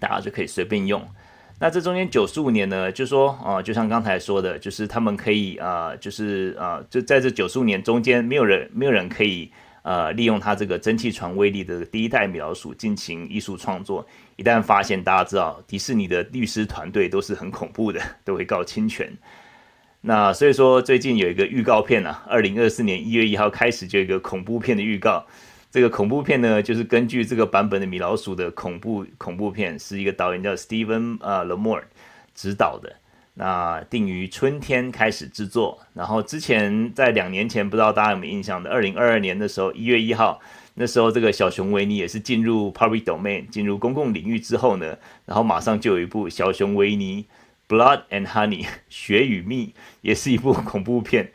[0.00, 1.06] 大家就可以随便用。
[1.58, 9.52] 那这中间九十五年呢，就说啊，就像刚才说的，就是他们可以啊，就是啊，就在这九十五年中间，没有人没有人可以。
[9.82, 19.12] 呃，利用它这个蒸汽船威力的第一代米老鼠进行艺术创作，一旦发现，大家知道迪士尼的律师团队都是很恐怖的，都会告侵权。
[20.00, 25.24] 那所以说，最近有一个预告片啊，二零二四年一月一号开始就有一个恐怖片的预告。
[25.70, 31.82] 这个恐怖片呢，就是根据这个版本的米老鼠的恐怖恐怖片，是一个导演叫 Steven 呃 Lamore
[32.34, 32.94] 指导的。
[33.34, 40.38] 那定于春天开始制作，然后之前在两年前，不知道大家有没有印象的，二零二二年的时候，一月一号，
[40.74, 47.24] 那时候这个小熊维尼也是进入 public domain，进入公共领域之后呢，然后马上就有一部小熊维尼
[47.66, 51.32] Blood and Honey 血与蜜，也是一部恐怖片，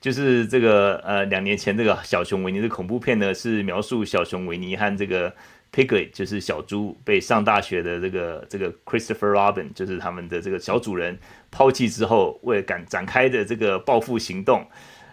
[0.00, 5.34] 就是这个呃两年前这个小熊维尼的恐怖片呢，是描述小熊维尼和这个
[5.74, 11.18] Piglet 就是小猪被上大学的这个这个 Christopher Robin 就是他们的这个小主人
[11.50, 14.64] 抛弃之后，为了赶展开的这个报复行动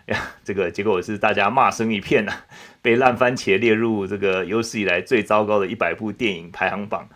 [0.05, 2.45] 呀，这个结果是大家骂声一片呐、啊，
[2.80, 7.09] 被烂番茄列入这个有史以来最糟糕的一百部电影排行榜。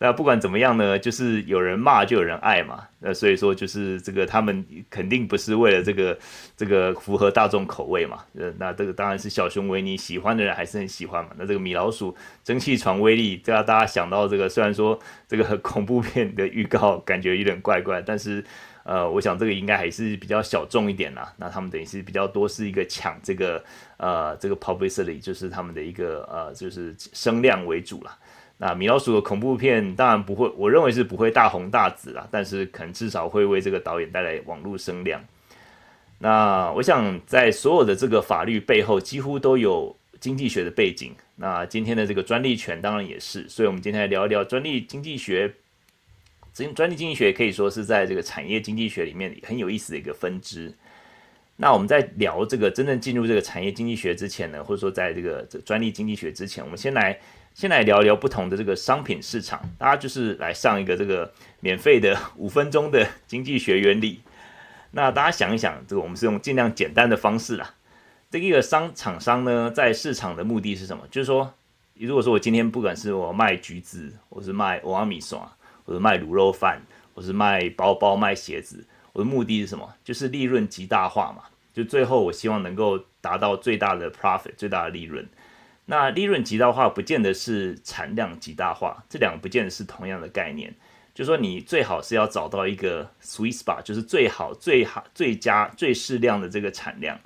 [0.00, 2.86] 那不管怎么样呢，就是有人骂就有人爱嘛。
[3.00, 6.18] 那所以说就是这个他们肯定不是为了这个
[6.56, 8.18] 这个符合大众口味嘛。
[8.38, 11.30] 呃，那这个当然是小熊维尼喜欢的人还是很喜欢嘛。
[11.36, 18.44] 那这个米老鼠蒸汽船威力，这让大家想到这个虽然说这个恐怖片的预告感觉有点怪怪，但是
[18.84, 21.32] 呃，我想这个应该还是比较小众一点啦。
[21.36, 23.62] 那他们等于是比较多是一个抢这个
[23.96, 28.16] 呃这个 publicity，就是他们的一个呃就是声量为主啦。
[28.60, 35.24] 那米老鼠的恐怖片当然不会，我认为是不会大红大紫啦，但是可能至少会为这个导演带来网络声量。
[36.18, 41.14] 那我想在所有的这个法律背后，几乎都有经济学的背景。
[41.36, 45.54] 那今天的这个专利权当然也是，所以我们今天来聊一聊专利经济学。
[46.52, 50.74] 专专利经济学可以说是在这个产业经济学里面很有意思的一个分支。
[51.54, 57.16] 那我们在聊这个真正进入这个产业经济学之前呢，或者说在这个专利经济学之前，我们先来。
[57.58, 61.28] 先来聊聊不同的这个商品市场，大家就是来上一个这个
[61.58, 64.20] 免费的五分钟的经济学原理。
[64.92, 67.74] 那大家想一想，这个我们是用尽量简单的方式啦。
[68.30, 71.02] 这个一个商厂商呢，在市场的目的是什么？
[71.10, 71.52] 就是说，
[71.94, 75.52] 如果说我今天不管是我卖橘子，我是卖欧阿米耍，
[75.84, 76.80] 我是卖卤肉饭，
[77.14, 79.92] 我是卖包包、卖鞋子，我的目的是什么？
[80.04, 81.42] 就是利润极大化嘛。
[81.74, 85.26] 就最后我希望能够达到最大的 profit，最大的利润。
[85.90, 90.74] 那利润极大化不见得是产量极大化，这两个不见得是同样的概念。
[91.14, 97.18] 就说你最好是要找到一个 sweet spot，就是最好、最好、最佳、最适量的这个产量。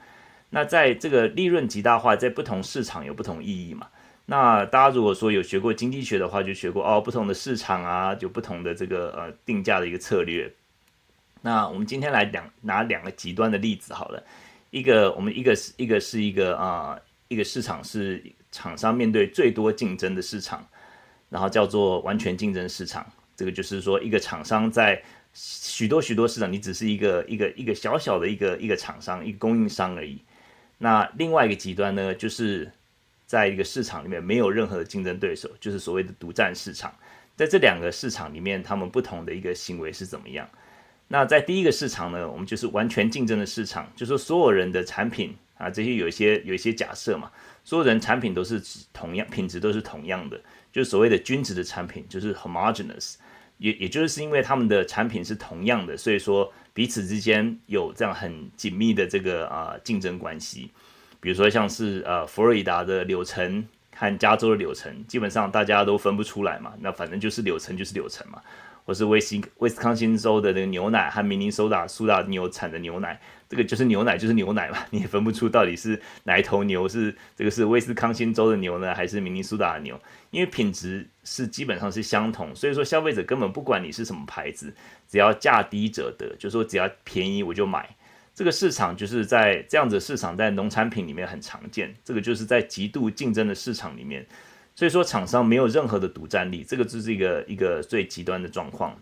[0.50, 3.88] 那在这个利润极大化，在不同市场有不同意义嘛？
[4.26, 10.48] 那大家如果说有学过经济学的话，就学过哦，不同的市场啊，有不同的这个呃定价的一个策略。
[11.40, 14.22] 那我们今天来两拿两个极端的例子好了，
[14.70, 16.96] 一个我们一个是一个是一个啊、
[17.26, 18.22] 一个市场是。
[18.53, 20.64] 厂商面对最多竞争的市场，
[21.28, 23.05] 然后叫做完全竞争市场。
[23.34, 30.20] 这个就是说，一个厂商在许多许多市场，你只是一个一个一个小小的一个一个厂商，一个供应商而已。
[30.78, 32.70] 那另外一个极端呢，就是
[33.26, 36.94] 在一个市场里面没有任何的竞争对手，就是所谓的独占市场。
[37.34, 40.46] 在这两个市场里面，他们不同的一个行为是怎么样？
[41.09, 47.30] 那在第一个市场呢，我们就是完全竞争的市场，就是说所有人的产品啊，这些有一些有一些假设嘛。
[47.64, 48.60] 所有人产品都是
[48.92, 50.40] 同样，品质都是同样的，
[50.72, 53.14] 就是所谓的均质的产品，就是 homogeneous，
[53.58, 60.70] 也也就是因为他们的产品是同样的，所以说彼此之间有这样很紧密的这个啊竞争关系。
[61.20, 68.40] 比如说像是呃佛罗里达的柳橙和加州的柳橙，基本上大家都分不出来嘛，那反正就是柳橙就是柳橙嘛。
[68.84, 73.20] 或是威斯威斯康星州的那个牛奶和明尼苏达苏打牛产的牛奶，
[73.53, 80.00] 这个就是牛奶就是牛奶嘛， 你也分不出到底是哪一头牛是这个是威斯康星州的牛呢，还是明尼苏达的牛？
[80.30, 84.72] 因为品质是基本上是相同，所以说消费者根本不管你是什么牌子，
[85.07, 87.94] 只要价低者得，就是说只要便宜我就买。
[88.34, 94.26] 这个市场就是在这样子市场在农产品里面很常见，这个就是在极度竞争的市场里面。
[94.74, 98.98] 所以说，厂商没有任何的独占力，这个就是一个一个最极端的状况。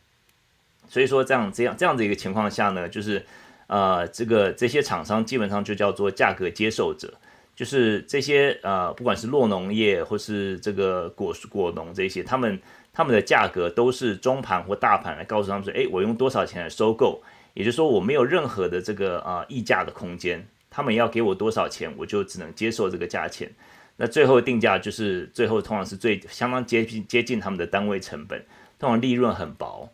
[0.88, 3.24] 所以说，这样这样这样的一个情况下呢，就是
[3.70, 7.14] 呃，这个这些厂商基本上就叫做价格接受者，
[7.54, 12.60] 就是这些呃，不管是酪农业或是这个果果农这些，他们
[12.92, 17.22] 他们的价格都是中盘或大盘来告诉他们说，哎，我用多少钱来收购，
[17.54, 23.48] 也就是说，我没有任何的这个呃溢价的空间，他们要给我多少钱，我就只能接受这个价钱。
[23.96, 28.44] 那最后定价就是最后通常是最相当接近接近他们的单位成本，
[28.80, 29.88] 通常利润很薄，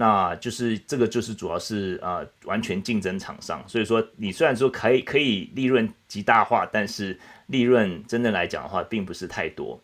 [0.00, 9.80] 那就是这个就是主要是呃完全竞争厂商，所以说你虽然说可以可以利润极大化，但是利润真的来讲的话并不是太多。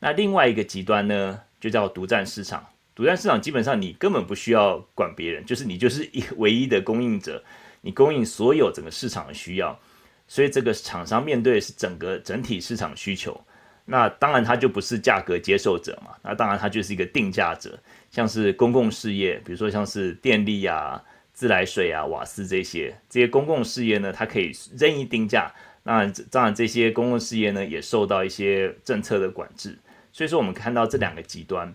[0.00, 7.40] 那另外一个极端呢，就叫独占市场，独占市场基本上你根本不需要管别人，就是你就是一唯一的供应者，
[7.80, 9.78] 你供应所有整个市场的需要。
[10.26, 13.40] 所以这个厂商面对的是整个整体市场需求，
[13.84, 17.78] 那当然它就不是价格接受者嘛，那当然它就是一个定价者，
[18.14, 21.02] 像是公共事业，比如说像是电力啊、
[21.32, 25.52] 自来水啊、瓦斯这些这些公共事业呢，它可以任意定价，
[25.82, 29.76] 那当然这些公共事业呢也受到一些政策的管制，
[30.12, 31.74] 所以说我们看到这两个极端，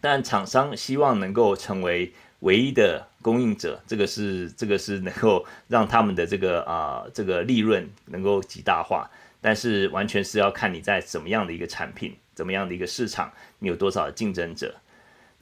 [0.00, 2.12] 但厂商希望能够成为。
[2.40, 9.06] 唯一的供应者，这个是这个是能够让他们的这个啊、这个利润能够极大化，
[9.42, 14.74] 但是完全是要看你在什么样的一个产品，怎么样的一个市场，你有多少的竞争者。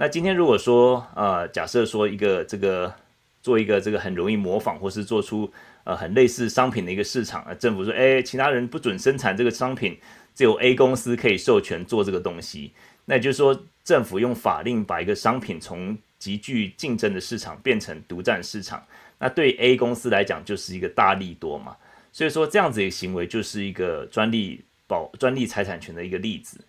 [0.01, 2.94] 那今天如果说呃，假设说一个这个
[3.42, 5.51] 做一个这个很容易模仿或是做出
[5.82, 9.99] 呃很类似商品的一个市场，呃，政府说哎，其他人不准生产这个商品，
[10.36, 12.72] 只有 A 公司可以授权做这个东西，
[13.07, 18.80] 那也就是说政府用法令把一个商品从极具竞争的市场变成独占市场，
[19.18, 21.76] 那对 A 公司来讲就是一个大利多嘛。
[22.12, 26.61] 所以说这样子的行为就是一个专利保专利财产权的一个例子。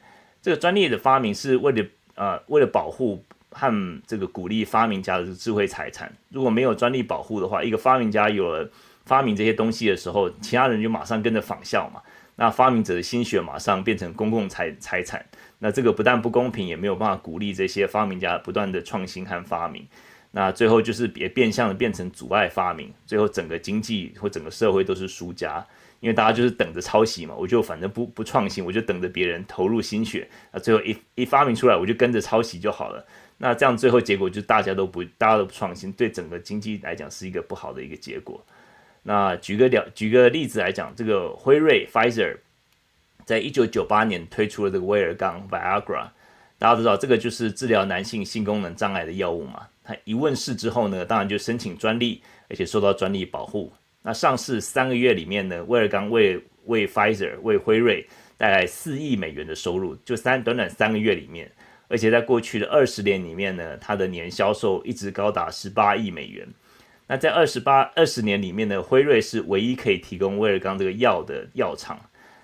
[0.41, 1.85] 这个专利的发明是为了
[2.19, 6.11] 呃为了保护和这个鼓励发明家的智慧财产。
[6.27, 8.69] 如果没有专利保护的话，一个发明家有了
[9.05, 12.01] 发明这些东西的时候，其他人就马上跟着仿效嘛。
[12.35, 15.25] 那发明者的心血马上变成公共财财产。
[15.59, 19.87] 那这个不但不公平，也没有办法鼓励这些发明家不断的创新和发明。
[20.31, 25.65] 那最后就是也变相的变成阻碍发明，最后整个经济或整个社会都是输家，
[25.99, 33.05] 因为大家就是等着抄袭嘛，我就反正不不创新，我就等着别人投入心血，那最后一一发明出来，我就跟着抄袭就好了。
[33.37, 38.45] 那这样最后结果就大家都不大家都不创新，对整个经济来讲是一个不好的一个结果。
[39.03, 42.37] 那举个了举个例子来讲，这个辉瑞 Pfizer
[43.25, 46.09] 在一九九八年推出了这个威尔刚 Viagra，
[46.57, 49.67] 大家都知道这个就是治疗男性性功能障碍的药物嘛。
[49.83, 53.71] 它一问世之后呢，当然就申请专利，而且受到专利保护。
[54.01, 61.51] 那上市三个月里面呢，威尔刚为为 Pfizer 为辉瑞带来四亿美元的收入，就三短短三个月里面，
[61.87, 66.47] 而且在过去的二十年里面呢，它的年销售一直高达十八亿美元。
[67.07, 71.99] 那在二十八二十年里面呢，辉瑞是唯一可以提供威尔刚这个药的药厂。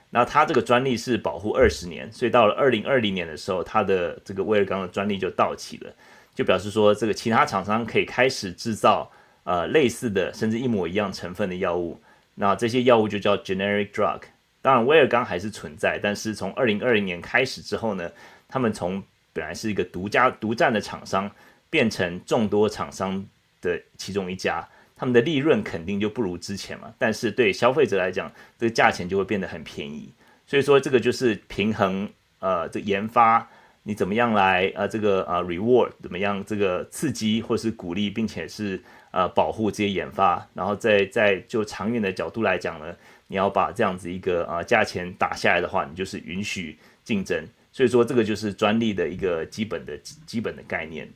[0.09, 5.93] 那它这个专利是保护二十年，所以到了二零二零年的时候，它的这个威尔刚的专利就到期了。
[6.33, 9.11] 就表示说，这个其他厂商可以开始制造
[9.45, 11.97] 呃类似的甚至一模一样成分的药物，
[12.35, 14.19] 那这些药物就叫 generic drug。
[14.61, 18.11] 当然，威尔刚还是存在，但是从二零二零年开始之后呢，
[18.49, 21.29] 他们从本来是一个独家独占的厂商，
[21.69, 23.23] 变成众多厂商
[23.61, 26.93] 的其中一家，他们的利润肯定就不如之前嘛。
[26.97, 30.09] 但是对消费者来讲，这个价钱就会变得很便宜。
[30.47, 33.47] 所以说，这个就是平衡呃这研发。
[33.87, 38.81] 你怎么样来呃这个呃 reward 怎么样这个刺激或是鼓励，并且是
[39.15, 42.93] 呃保护这些研发，然后在在就长远的角度来讲呢，
[43.27, 47.47] 你要把这样子一个呃价钱打下来的话，你就是允许竞争。
[47.71, 51.09] 所以说这个就是专利的一个基本的基本的概念。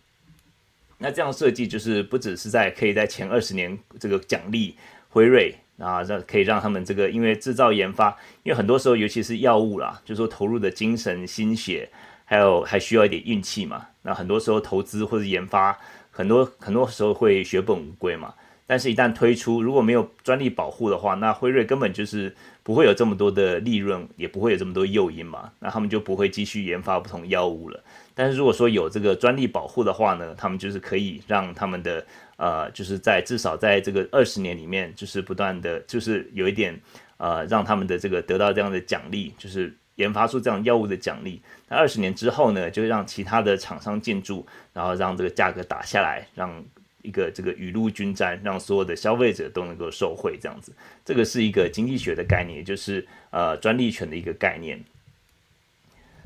[0.98, 4.78] 那这样设计就是不只是在可以在前二十年这个奖励
[5.10, 11.90] 辉瑞啊，让可以让他们这个因为制造研发，因为很多时候尤其是药物啦，就说投入的精神心血。
[12.32, 13.88] 还有还需要一点运气嘛？
[14.04, 15.76] 那很多时候投资或者研发，
[16.20, 18.34] 很多很多时候会血本无归嘛。
[18.68, 25.50] 但是，一旦推出，如果没有专利保护的话，那辉瑞根本就是不会有这么多的利润，也不会有这么多诱因嘛。
[25.60, 27.82] 那他们就不会继续研发不同药物了。
[28.14, 32.06] 但是，如果说有这个专利保护的话呢，他们就是可以让他们的
[32.36, 36.78] 呃，就是在至少在这个二十年里面，就是不断的就是有一点
[37.16, 39.74] 呃，让他们的这个得到这样的奖励，就是。
[39.96, 46.64] 研发出这样药物的奖励，那二十年之后呢，就让其他的厂商进驻，然后让这个价格打下来，让
[47.04, 50.38] 一个这个雨露均沾，让所有的消费者都能够受惠。
[50.42, 50.74] 这样子，
[51.06, 54.84] 这个是一个经济学的概念，就是呃专利权的一个概念。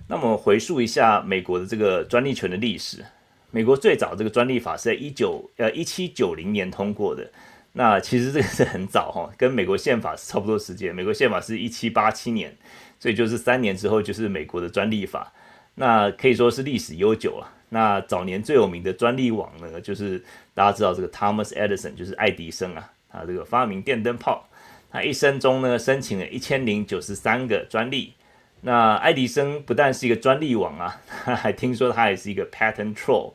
[0.07, 3.05] 那么回溯一下美国的这个专利权的历史，
[3.51, 7.29] 美国最早这个专利法是在一九呃一七九零年通过的。
[7.73, 10.93] 那其实这个是很早哈，跟美国宪法是差不多时间。
[10.93, 12.55] 美国宪法是一七八七年。
[13.03, 15.29] 所以就是三年之后，就是美国的专利法，
[15.75, 17.51] 那可以说是历史悠久了。
[17.67, 20.23] 那早年最有名的专利王呢，就是
[20.53, 24.47] 大家知道这个 Thomas Edison，就是爱迪生啊，他这个发明电灯泡，
[24.89, 28.13] 他一生中呢申请了一千零九十三个专利。
[28.61, 33.33] 那爱迪生不但是一个专利王啊， 还听说他也是一个 patent troll。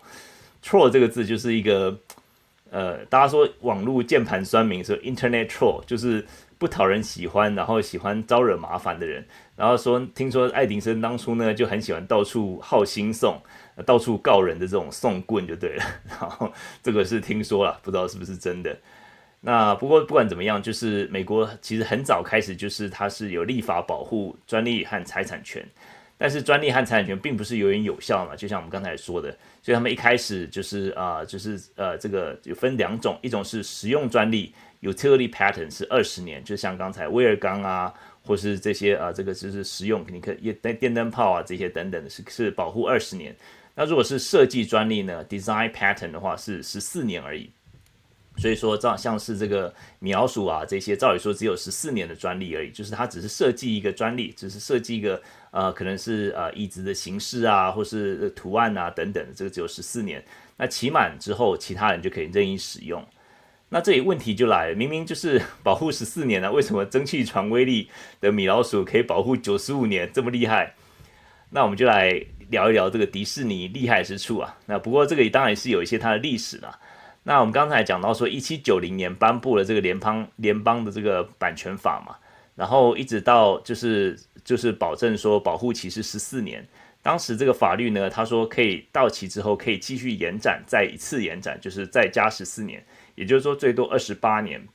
[0.65, 1.95] troll 这个字就是一个
[2.71, 6.25] 呃，大家说网络键盘酸民说 internet troll 就是。
[6.59, 13.41] 不讨人喜欢，然后喜欢招惹麻烦的人，然后说听说爱迪生当初呢就很喜欢到处好心送，
[13.87, 15.85] 到处告人的这种送棍就对了。
[16.09, 16.53] 然后
[16.83, 18.77] 这个是听说了， 不知道是不是真的。
[19.41, 25.65] 那不过不管怎么样，就是美国其实很早开始就是它是有立法保护专利和财产权，
[26.19, 29.31] 但是专利和财产权并不是永远有效嘛，就像我们刚才说的，
[29.63, 34.53] 所以他们一开始就是啊、就是呃这个有分两种，一种是实用专利。
[34.83, 37.93] Utility pattern 是二十年，就像刚才威尔钢啊，
[38.25, 43.35] 或是这些啊，这个就是实用，你可以电电灯泡啊这些等等的是是保护二十年。
[43.75, 47.51] 那如果是设计专利呢，Design pattern 的话是十四年而已。
[48.37, 55.21] 所以说，照像是这个米老鼠啊，这些照理说只有十四年的专利而已，就是它只是设计一个专利，只是设计一个
[55.51, 60.25] 呃，可能是呃椅子的形式啊，或是图案啊等等，这个只有十四年。
[60.57, 63.05] 那期满之后，其他人就可以任意使用。
[63.71, 67.91] 那这里问题就来了，明明就是 保护十四年了，为什么蒸汽船威力
[68.21, 70.75] 的米老鼠可以保护九十五年，这么厉害？
[71.51, 74.57] 那我们就来聊一聊这个迪士尼厉害之处啊。
[74.67, 76.79] 那不过这个当然是有一些它的历史了。
[77.25, 82.17] 那我们刚才讲到说，一七九零年颁布了这个联邦联邦的这个版权法嘛，
[82.55, 86.67] 然后一直到就是就是保证说保护期是十四年。
[87.03, 92.85] 当时这个法律呢，他说可以到期之后可以继续延展，再一次延展，就是再加十四年，
[93.15, 94.67] 也就是说最多二十八年。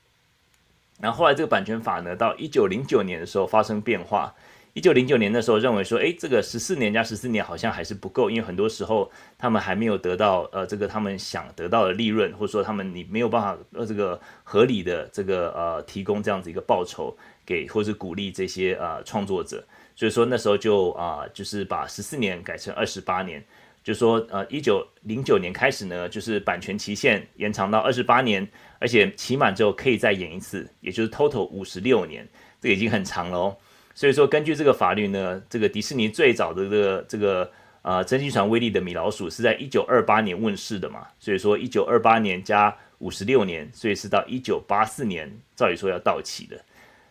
[1.00, 4.34] 然后后来这个版权法呢，到一九零九年的时候发生变化。
[4.76, 17.16] 一九零九年的时候，认为说，诶，这个十四年加十四年好像还是不够，因为很多时候他们还没有得到呃这个他们想得到的利润，或者说他们你没有办法呃这个合理的这个呃提供这样子一个报酬
[17.46, 19.64] 给或者鼓励这些呃创作者，
[19.96, 23.44] 所以说那时候就啊、就是把十四年改成二十八年，
[23.84, 28.48] 就说呃一九零九年开始呢，就是版权期限延长到二十八年，
[28.80, 32.28] 而且期满之后可以再演一次，也就是 total 五十六年，
[32.60, 33.58] 这个已经很长了哦。
[33.96, 37.52] 所以说，根据这个法律呢，这个迪士尼最早的这个这个
[37.84, 46.60] 呃蒸汽船威力的米老鼠是在一九二八年问世的嘛，所以说一九二八年加五十六年，所以是到一九八四年，照理说要到期的。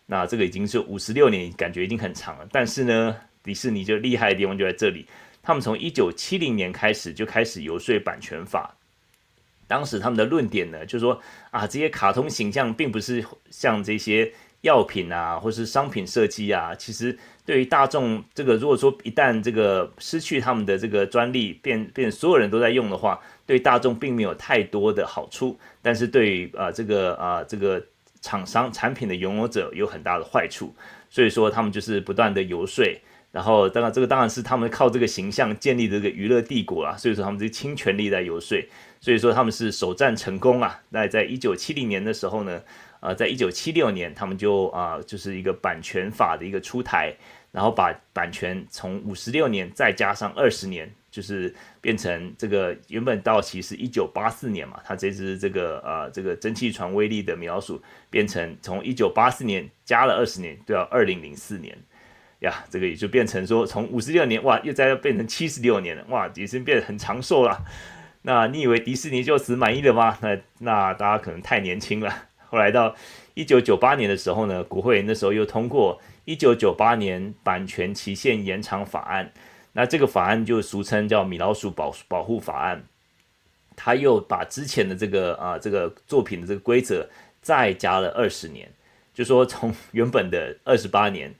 [0.05, 2.47] 那这个已经是五十六年，感觉已经很长了。
[2.51, 5.05] 但是呢，迪士尼就厉害的地方就在这里，
[5.41, 8.75] 他们从一九七零年开始就开始游说版权法。
[9.67, 11.19] 当时他们的论点呢，就是说
[11.51, 14.31] 啊，这些卡通形象并不是像这些。
[14.63, 17.13] 药品啊，或是商品设计啊，其实
[17.45, 25.59] 对于大众这个，如果说一旦这个失去他们的这个专利，变变所有人都在用的话，对大众并没有太多的好处。
[25.81, 27.83] 但是对于啊、这个啊、这个
[28.23, 30.73] 厂商产品的拥有者有很大的坏处。
[31.11, 32.83] 所以说他们就是不断的游说，
[33.31, 36.97] 然后当然这个当然是他们靠这个形象建立这个娱乐帝国啊。
[36.97, 38.57] 所以说他们是倾全力在游说，
[38.99, 40.81] 所以说他们是首战成功啊。
[40.89, 42.59] 那在一九七零年的时候呢，
[43.01, 47.13] 呃，在一九七六年，他们就啊、就是一个版权法的一个出台，
[47.51, 61.77] 然后把版权从五十六年再加上二十年，就是变成这个原本到期是一九八四年嘛，它这只这个呃这个蒸汽船威力的米老鼠变成从一九八四年加了二十年，都要二零零四年
[62.39, 67.63] 呀，这个也就变成说从五十六年哇，又再要变成七十六年了，哇，已经变得很长寿了。
[68.23, 70.17] 那你以为迪士尼就此满意了吗？
[70.19, 72.11] 那那大家可能太年轻了。
[72.49, 72.95] 后来到
[73.35, 79.31] 一九九八年的时候呢，国会那时候又通过一九九八年版权期限延长法案，
[79.73, 82.81] 那这个法案就俗称叫米老鼠保保护法案，
[83.75, 87.05] 他又把之前的这个啊这个作品的这个规则
[87.41, 88.71] 再加了二十年，
[89.13, 91.33] 就说从原本的二十八年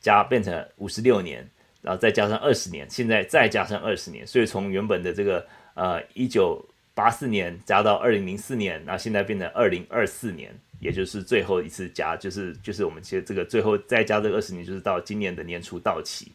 [0.00, 1.46] 加变成五十六年，
[1.82, 6.64] 然后再加上二十年，现在再加上二十年，所以从原本的这个呃一九。
[6.96, 16.30] 八四年加到二零零四年，那现在变成二零二四年，也就是最后一次加，就是就是我们其实这个最后再加这个二十年，就是到今年的年初到期。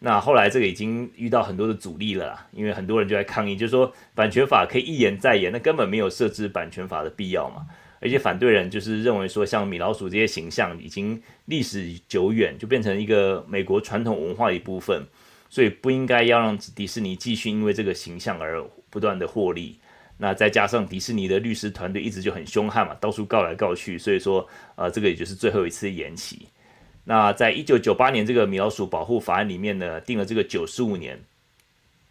[0.00, 7.66] 那后来这个已经遇到很多的阻力了啦，因为很多人就在抗议，就是说版权法可以一延再延，那根本没有设置版权法的必要嘛。
[8.00, 15.04] 而且反对人就是认为说，像米老鼠这些形象已经历史久远，就变成一个美国传统文化的一部分，
[15.50, 19.80] 所以不应该要让迪士尼继续因为这个形象而不断的获利。
[20.16, 24.46] 那再加上迪士尼的律师团队一直就很凶悍嘛，到处告来告去，所以说，
[24.76, 26.46] 呃，这个也就是最后一次延期。
[27.08, 31.18] 那在一九九八年这个米老鼠保护法案里面呢，定了这个九十五年，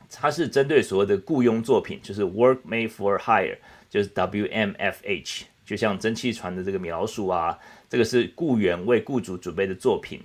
[0.09, 3.55] 它是针对所谓的雇佣作品，就是 work made for hire，
[3.91, 7.55] 就是 WMFH，就像蒸汽船的这个米老鼠啊，
[7.87, 10.19] 这个是雇员为雇主准备的作品。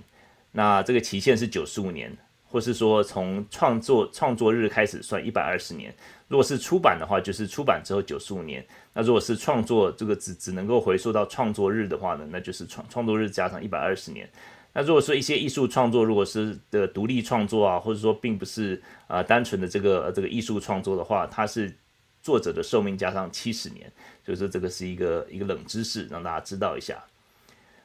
[0.51, 2.11] 那这个期限是九十五年，
[2.49, 5.93] 或是说从创作创作日开始算一百二十年。
[6.27, 8.65] 如果是出版的话，就是出版之后九十五年。
[8.91, 14.27] 那如果是创作，这个只只能够回溯到创作日的话呢，那就是创创作日加上一百二十年。
[14.73, 21.73] 那如果说一些艺术创作，如果是的独立创作啊，或者说并不是啊、单纯的这个这个艺术创作的话，它是
[22.21, 23.91] 作者的寿命加上七十年。
[24.25, 27.03] 所以说这个是一个一个冷知识，让大家知道一下。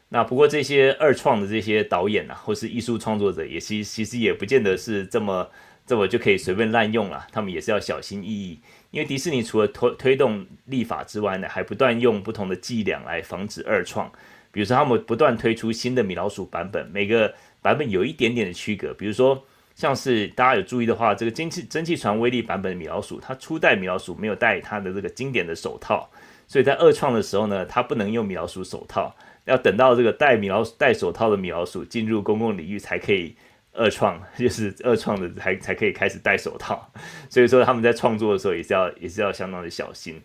[0.09, 5.49] 那不过这些二创的这些导演啊，或是艺术创作者，也其其实也不见得是这么。
[5.87, 8.61] 这么就可以随便滥用了，他们也是要小心翼翼，
[8.91, 14.13] 因为迪士尼除了推推动立法之外呢，还不断用不同的伎俩来防止二创。
[14.51, 18.93] 比如说，他们不断推出新的米老鼠版本，每个版本有一点点的区隔。
[18.95, 19.45] 比如说，
[19.75, 26.09] 像是大家有注意的话，这个蒸汽蒸汽船威力版本的米老鼠，它初代米老鼠没有戴它的这个经典的手套，
[26.47, 33.37] 所以在二创的时候呢，它不能用米老鼠手套，要等到这个戴米老鼠戴手套的米老鼠进入公共领域才可以
[33.73, 36.91] 二创，就是二创的才才可以开始戴手套。
[37.29, 40.21] 所以说他们在创作的时候也是要也是要相当的小心。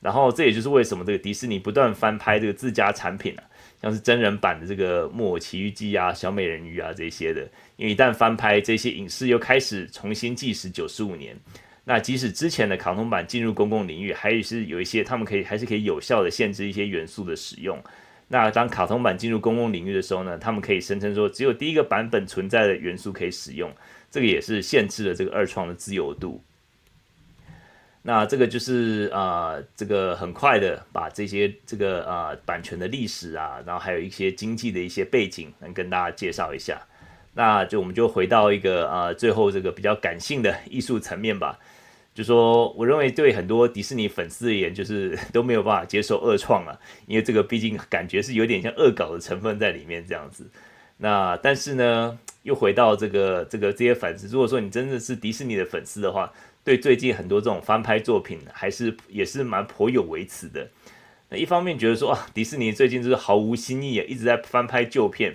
[0.00, 3.42] 然后这也就是为什么这个迪士尼不断翻拍这个自家产品啊，
[3.80, 11.36] 像是真人版的这个《木偶奇遇记》啊、小美人鱼啊这些的，因为一旦翻拍，这些影视又开始重新计时九十五年。
[11.84, 17.82] 那即使之前的卡通版进入公共领域，还是有一些他们可以还是可以有效的限制一些元素的使用。
[18.26, 23.72] 那当卡通版进入公共领域的时候呢，他们可以声称说只有第一个版本存在的元素可以使用，
[24.10, 26.42] 这个也是限制了这个二创的自由度。
[28.02, 36.80] 那这个就是啊、这个很快的把这些这个啊、版权的历史啊，然后还有一些经济的一些背景，能跟大家介绍一下。
[37.34, 41.58] 那就我们就回到一个啊、最后这个比较感性的艺术层面吧。
[42.14, 50.50] 就说我认为对很多迪士尼粉丝而言，就是 都没有办法接受二创了，因为这个毕竟感觉是有点像恶搞的成分在里面这样子。
[50.96, 52.18] 那但是呢，
[52.48, 56.32] 又回到这个这个这些粉丝，如果说你真的是迪士尼的粉丝的话，
[56.64, 60.66] 对最近很多这种翻拍作品，还是也是蛮颇有微词的。
[61.28, 65.34] 那一方面觉得说啊，迪士尼最近就是毫无新意啊，一直在翻拍旧片；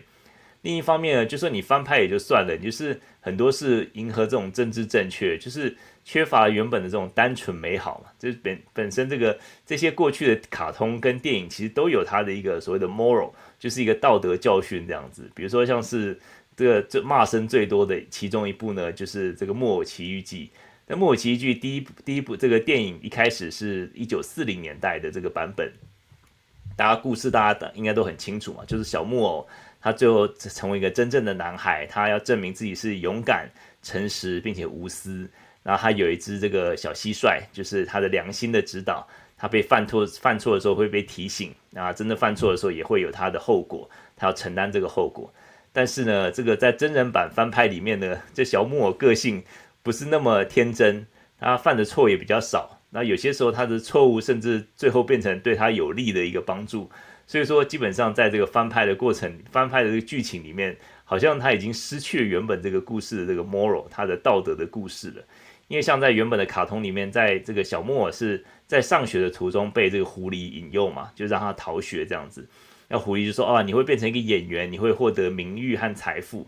[0.64, 8.10] 另一方面呢，就说你翻拍也就算了，就是很多是迎合这种政治正确，就是缺乏原本的这种单纯美好嘛。
[8.18, 9.38] 就是本本身这个
[9.68, 15.30] 这些过去的卡通跟电影，其实都有它的一个所谓的 moral，就是一个道德教训这样子。
[15.36, 16.20] 比如说像是
[16.56, 20.52] 这个这骂声最多的其中一部呢，就是这个《木偶奇遇记》。
[20.86, 25.72] 那《木偶奇遇记》第一部第一部这个电影一开始是一九四零年代的这个版本，
[26.76, 29.48] 大家故事大家应该都很清楚嘛，就是小木偶
[29.82, 33.50] 他最后成为一个真正的男孩，他要证明自己是勇敢、
[33.82, 35.30] 诚实并且无私。
[35.64, 45.34] 然后他有一只这个小蟋蟀，就是他的良心的指导，他被犯错犯错的时候会被提醒，啊，真的犯错的时候也会有他的后果，他要承担这个后果。
[45.74, 49.44] 但是呢，这个在真人版翻拍里面呢，这小木偶个性。
[49.82, 51.06] 不是那么天真，
[51.38, 52.80] 他犯的错也比较少。
[52.92, 56.90] 那有些时候他的错误甚至最后变成对他有利的一个帮助。
[57.28, 65.24] 所以说，基本上在这个翻拍的过程、翻拍的这个剧情里面，好像他已经失去了原本这个故事的这个 moral，他的道德的故事了。
[65.68, 72.48] 因为像在原本的卡通里面，在这个小木偶是在上学的途中被这个狐狸引诱嘛，就让他逃学这样子。
[72.88, 76.48] 那狐狸就说：“哦，你会变成一个演员，你会获得名誉和财富。”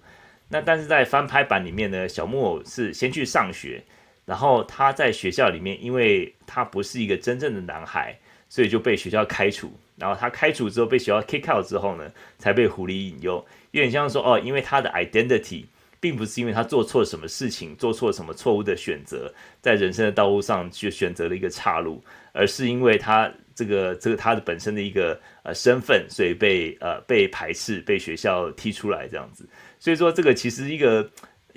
[0.49, 3.83] 那但是在翻拍版里面呢，小木偶是先去上学，
[4.25, 8.15] 然后他在学校里面，因为他不是一个真正的男孩，
[8.47, 9.71] 所以就被学校开除。
[9.97, 13.43] 然后他开除之后被学校 kick out 之后呢，才被狐狸引诱。
[13.71, 15.63] 有点像说哦，因为他的 identity
[15.99, 29.47] 并不是因为他做错什么事情，做错什么错误的选择，在人生的道路上去选择了一个岔路，而是因为他这个这个他的本身的一个呃身份，所以被呃被排斥，被学校踢出来这样子。
[29.79, 31.09] 所以说，这个其实一个，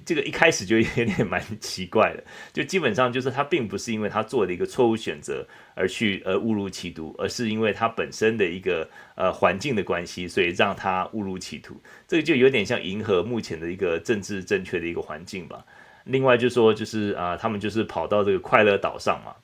[0.04, 2.22] 这个一开始就有点蛮奇怪的，
[2.52, 5.44] 就基本上就是他并不是因为他做的一个错误选择
[5.74, 11.80] 而去呃误入歧途，而是因为他本身的一个呃环境的关系，所以让他误入歧途。
[12.06, 15.64] 这个就有点像迎合目前的一个政治正确的一个环境吧。
[16.04, 19.34] 另外就说就是啊、他们就是跑到这个快乐岛上嘛。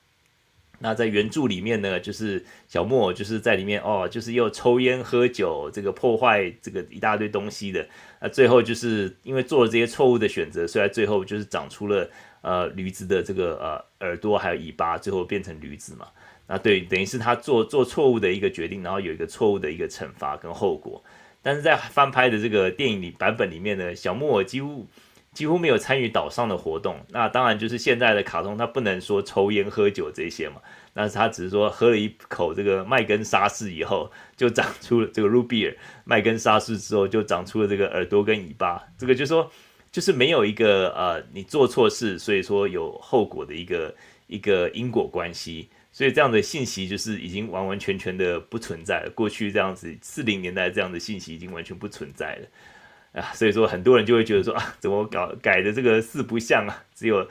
[0.81, 7.87] 那在原著里面呢，就是小木偶就是在里面哦，就是又抽烟喝酒，这个破坏这个一大堆东西的。
[8.20, 12.11] 那最后就是因为做了这些错误的选择，所以最后就是长出了
[12.43, 13.57] 呃驴子的这个
[14.01, 16.07] 呃耳朵还有尾巴，最后变成驴子嘛。
[16.47, 21.03] 那对，等于是他做做错误的一个决定，然后有一个错误的一个惩罚跟后果。
[21.41, 24.87] 但是在翻拍的这个电影里版本里面呢，小木偶几乎。
[25.35, 30.57] 几乎没有参与岛上的活动，那当然就是现在的卡通，他不能说抽烟喝酒这些嘛，
[30.95, 39.51] 但是他只是说喝了一口这个麦根沙士以后，就长出了这个露比尔麦根沙士之后就长出了这个耳朵跟尾巴，这个就是说
[39.91, 43.95] 就是没有一个呃你做错事，所以说有后果的一个
[44.28, 49.11] 一个因果关系，所以这样的信息就是已经完完全全的不存在了。
[49.14, 52.47] 过去这样子四零年代这样的信息已经完全不存在了。
[53.15, 56.85] 啊，所以说很多人就会觉得说啊，怎么搞改的这个四不像啊？
[56.95, 57.27] 只有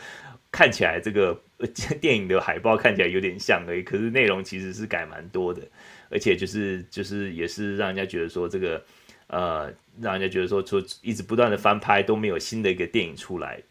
[0.52, 1.40] 看起来这个
[2.02, 5.62] 电影的海报看起来有点像而已，可是内容其实是改蛮多的，
[6.10, 8.84] 而且就是就是也是让人家觉得说这个
[9.28, 9.72] 呃，
[10.02, 13.62] 让人家觉得说说一直不断的翻拍都没有新的一个电影出来。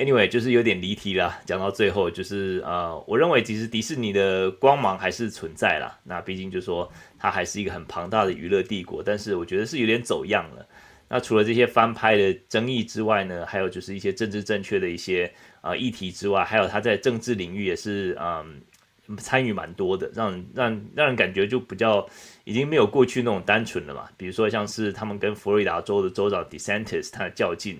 [0.00, 1.38] Anyway，就是有点离题了。
[1.44, 6.00] 讲到最后，就是呃，我认为其实迪士尼的光芒还是存在啦。
[6.02, 10.66] 那毕竟就是说它还是一个很庞大的娱乐帝国，但是我觉得是有点走样了。
[11.06, 15.30] 那除了这些翻拍的争议之外呢，还有就是一些政治正确的一些
[15.60, 22.08] 呃议题之外，还有它在政治领域也是嗯参与蛮多的，让让让人感觉就比较
[22.44, 24.08] 已经没有过去那种单纯了嘛。
[24.16, 27.76] 比如说像是他们跟佛罗里达州的州长 DeSantis 他较劲，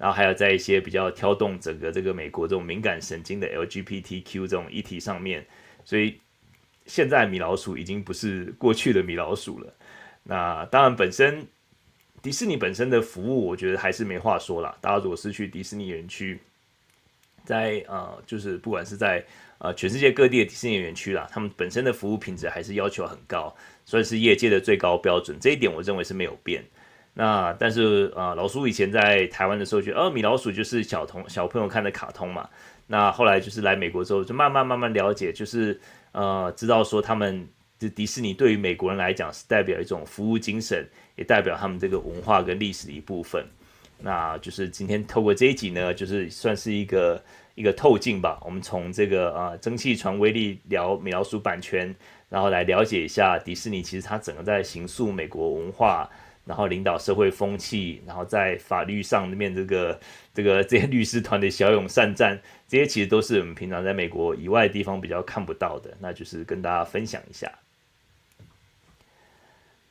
[0.00, 5.46] 然后还有在一些比较挑动整个这个美国这种敏感神经的 LGBTQ 这种议题上面，
[5.84, 6.18] 所以
[6.86, 9.70] 现在米老鼠已经不是过去的米老鼠了。
[10.22, 11.46] 那当然本身
[12.22, 14.74] 迪士尼本身的服务，我觉得还是没话说啦。
[14.80, 16.40] 大家如果是去迪士尼园区，
[17.44, 19.22] 在呃，就是不管是在
[19.58, 25.36] 呃全世界各地的迪士尼园区啦，他们本身的服务品质还是要求很高，算是业界的最高标准。
[25.38, 26.64] 这一点我认为是没有变。
[27.14, 32.48] 那但是呃，老苏以前在台湾的时候觉得，哦，米老鼠就是小童小朋友看的卡通嘛。
[32.86, 35.80] 那后来就是来美国之后，就慢慢慢慢了解，就是
[36.12, 37.46] 呃，知道说他们
[37.78, 43.44] 这迪士尼对于美国人来讲是代表一种服务精神，也代表他们这个文化跟历史的一部分。
[43.98, 47.22] 那就是今天透过这一集呢，就是算是一个。
[47.56, 51.94] 一个透镜吧，我们从这个呃蒸汽船威力聊米老鼠版权，
[52.30, 56.08] 然后来了解一下迪士尼，其实它整个在形塑美国文化，
[56.50, 60.00] 然后领导社会风气，然后在法律上面这个
[60.34, 62.36] 这个 这些律师团的骁勇善战，
[62.66, 67.48] 这些其实都是我们平常在美国以外地方比较看不到的，那就是跟大家分享一下。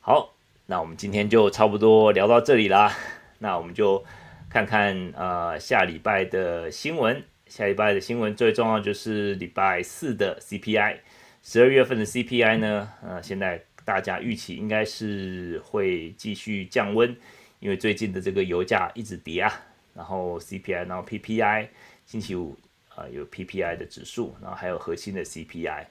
[0.00, 0.34] 好，
[0.66, 2.94] 那我们今天就差不多聊到这里啦，
[3.38, 4.04] 那我们就
[4.50, 7.24] 看看呃下礼拜的新闻。
[7.46, 10.98] 下礼拜的新闻最重要就是礼拜四的 CPI，
[11.42, 17.16] 十二月份的 CPI 呢，呃，现在大家预期应该是会继续降温，
[17.58, 19.52] 因为最近的这个油价一直跌啊，
[19.94, 21.68] 然后 CPI，然后 PPI，
[22.06, 22.56] 星期五
[22.94, 25.86] 啊、有 PPI 的指数，然后还有核心的 CPI，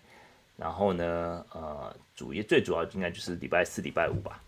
[0.58, 4.44] 然后呢，呃，主要最主要应该就是礼拜四、礼拜五吧。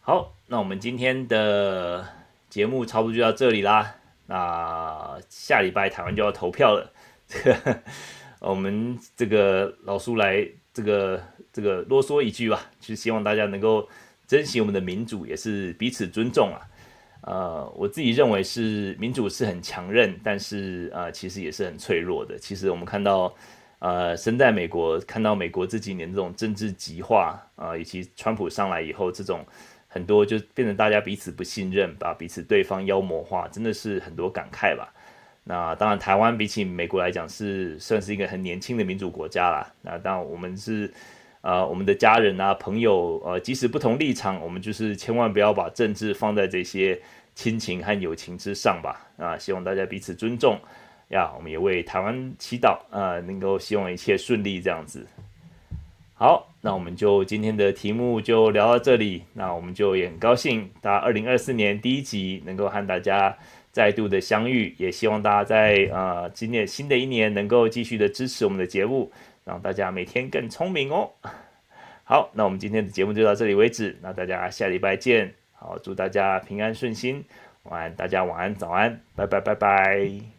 [0.00, 2.06] 好，那我们今天的
[2.48, 3.96] 节目差不多就到这里啦。
[4.26, 6.92] 那下礼拜台湾就要投票了，
[7.28, 7.82] 这 个
[8.40, 10.46] 我们这个老苏来
[10.76, 13.88] 这个这个啰嗦一句吧，就是希望大家能够
[14.26, 16.60] 珍惜我们的民主，也是彼此尊重啊。
[17.22, 22.38] 呃，我自己认为是民主是很强韧，但是呃其实也是很脆弱的。
[22.38, 23.34] 其实我们看到
[23.78, 29.42] 呃身在美国，看到美国这几年这种政治极化啊，以及川普上来以后这种。
[29.88, 34.92] 很多就变成大家彼此不信任，把彼此对方妖魔化，真的是很多感慨吧。
[35.48, 39.72] 那当然，台湾比起美国来讲是算是一个很年轻的民主国家啦。
[39.80, 40.92] 那当然，我们是
[41.40, 47.00] 呃我们的家人啊朋友呃，即使不同立场，我们就是千万不要把政治放在这些
[47.36, 49.06] 亲情和友情之上吧。
[49.16, 50.58] 啊，希望大家彼此尊重
[51.10, 51.32] 呀。
[51.36, 55.06] 我们也为台湾祈祷啊，能够希望一切顺利这样子。
[56.14, 59.22] 好，那我们就今天的题目就聊到这里。
[59.32, 63.36] 那我们就也很高兴，大二零二四年第一集能够和大家
[63.76, 69.12] 再度的相遇，也希望大家在呃今年新的一年能够继续的支持我们的节目，
[69.44, 71.10] 让大家每天更聪明哦。
[72.02, 75.30] 好，那我们今天的节目就到这里为止，那大家下礼拜见。
[75.52, 77.22] 好，祝大家平安顺心，
[77.64, 80.35] 晚安，大家晚安早安，拜拜拜拜。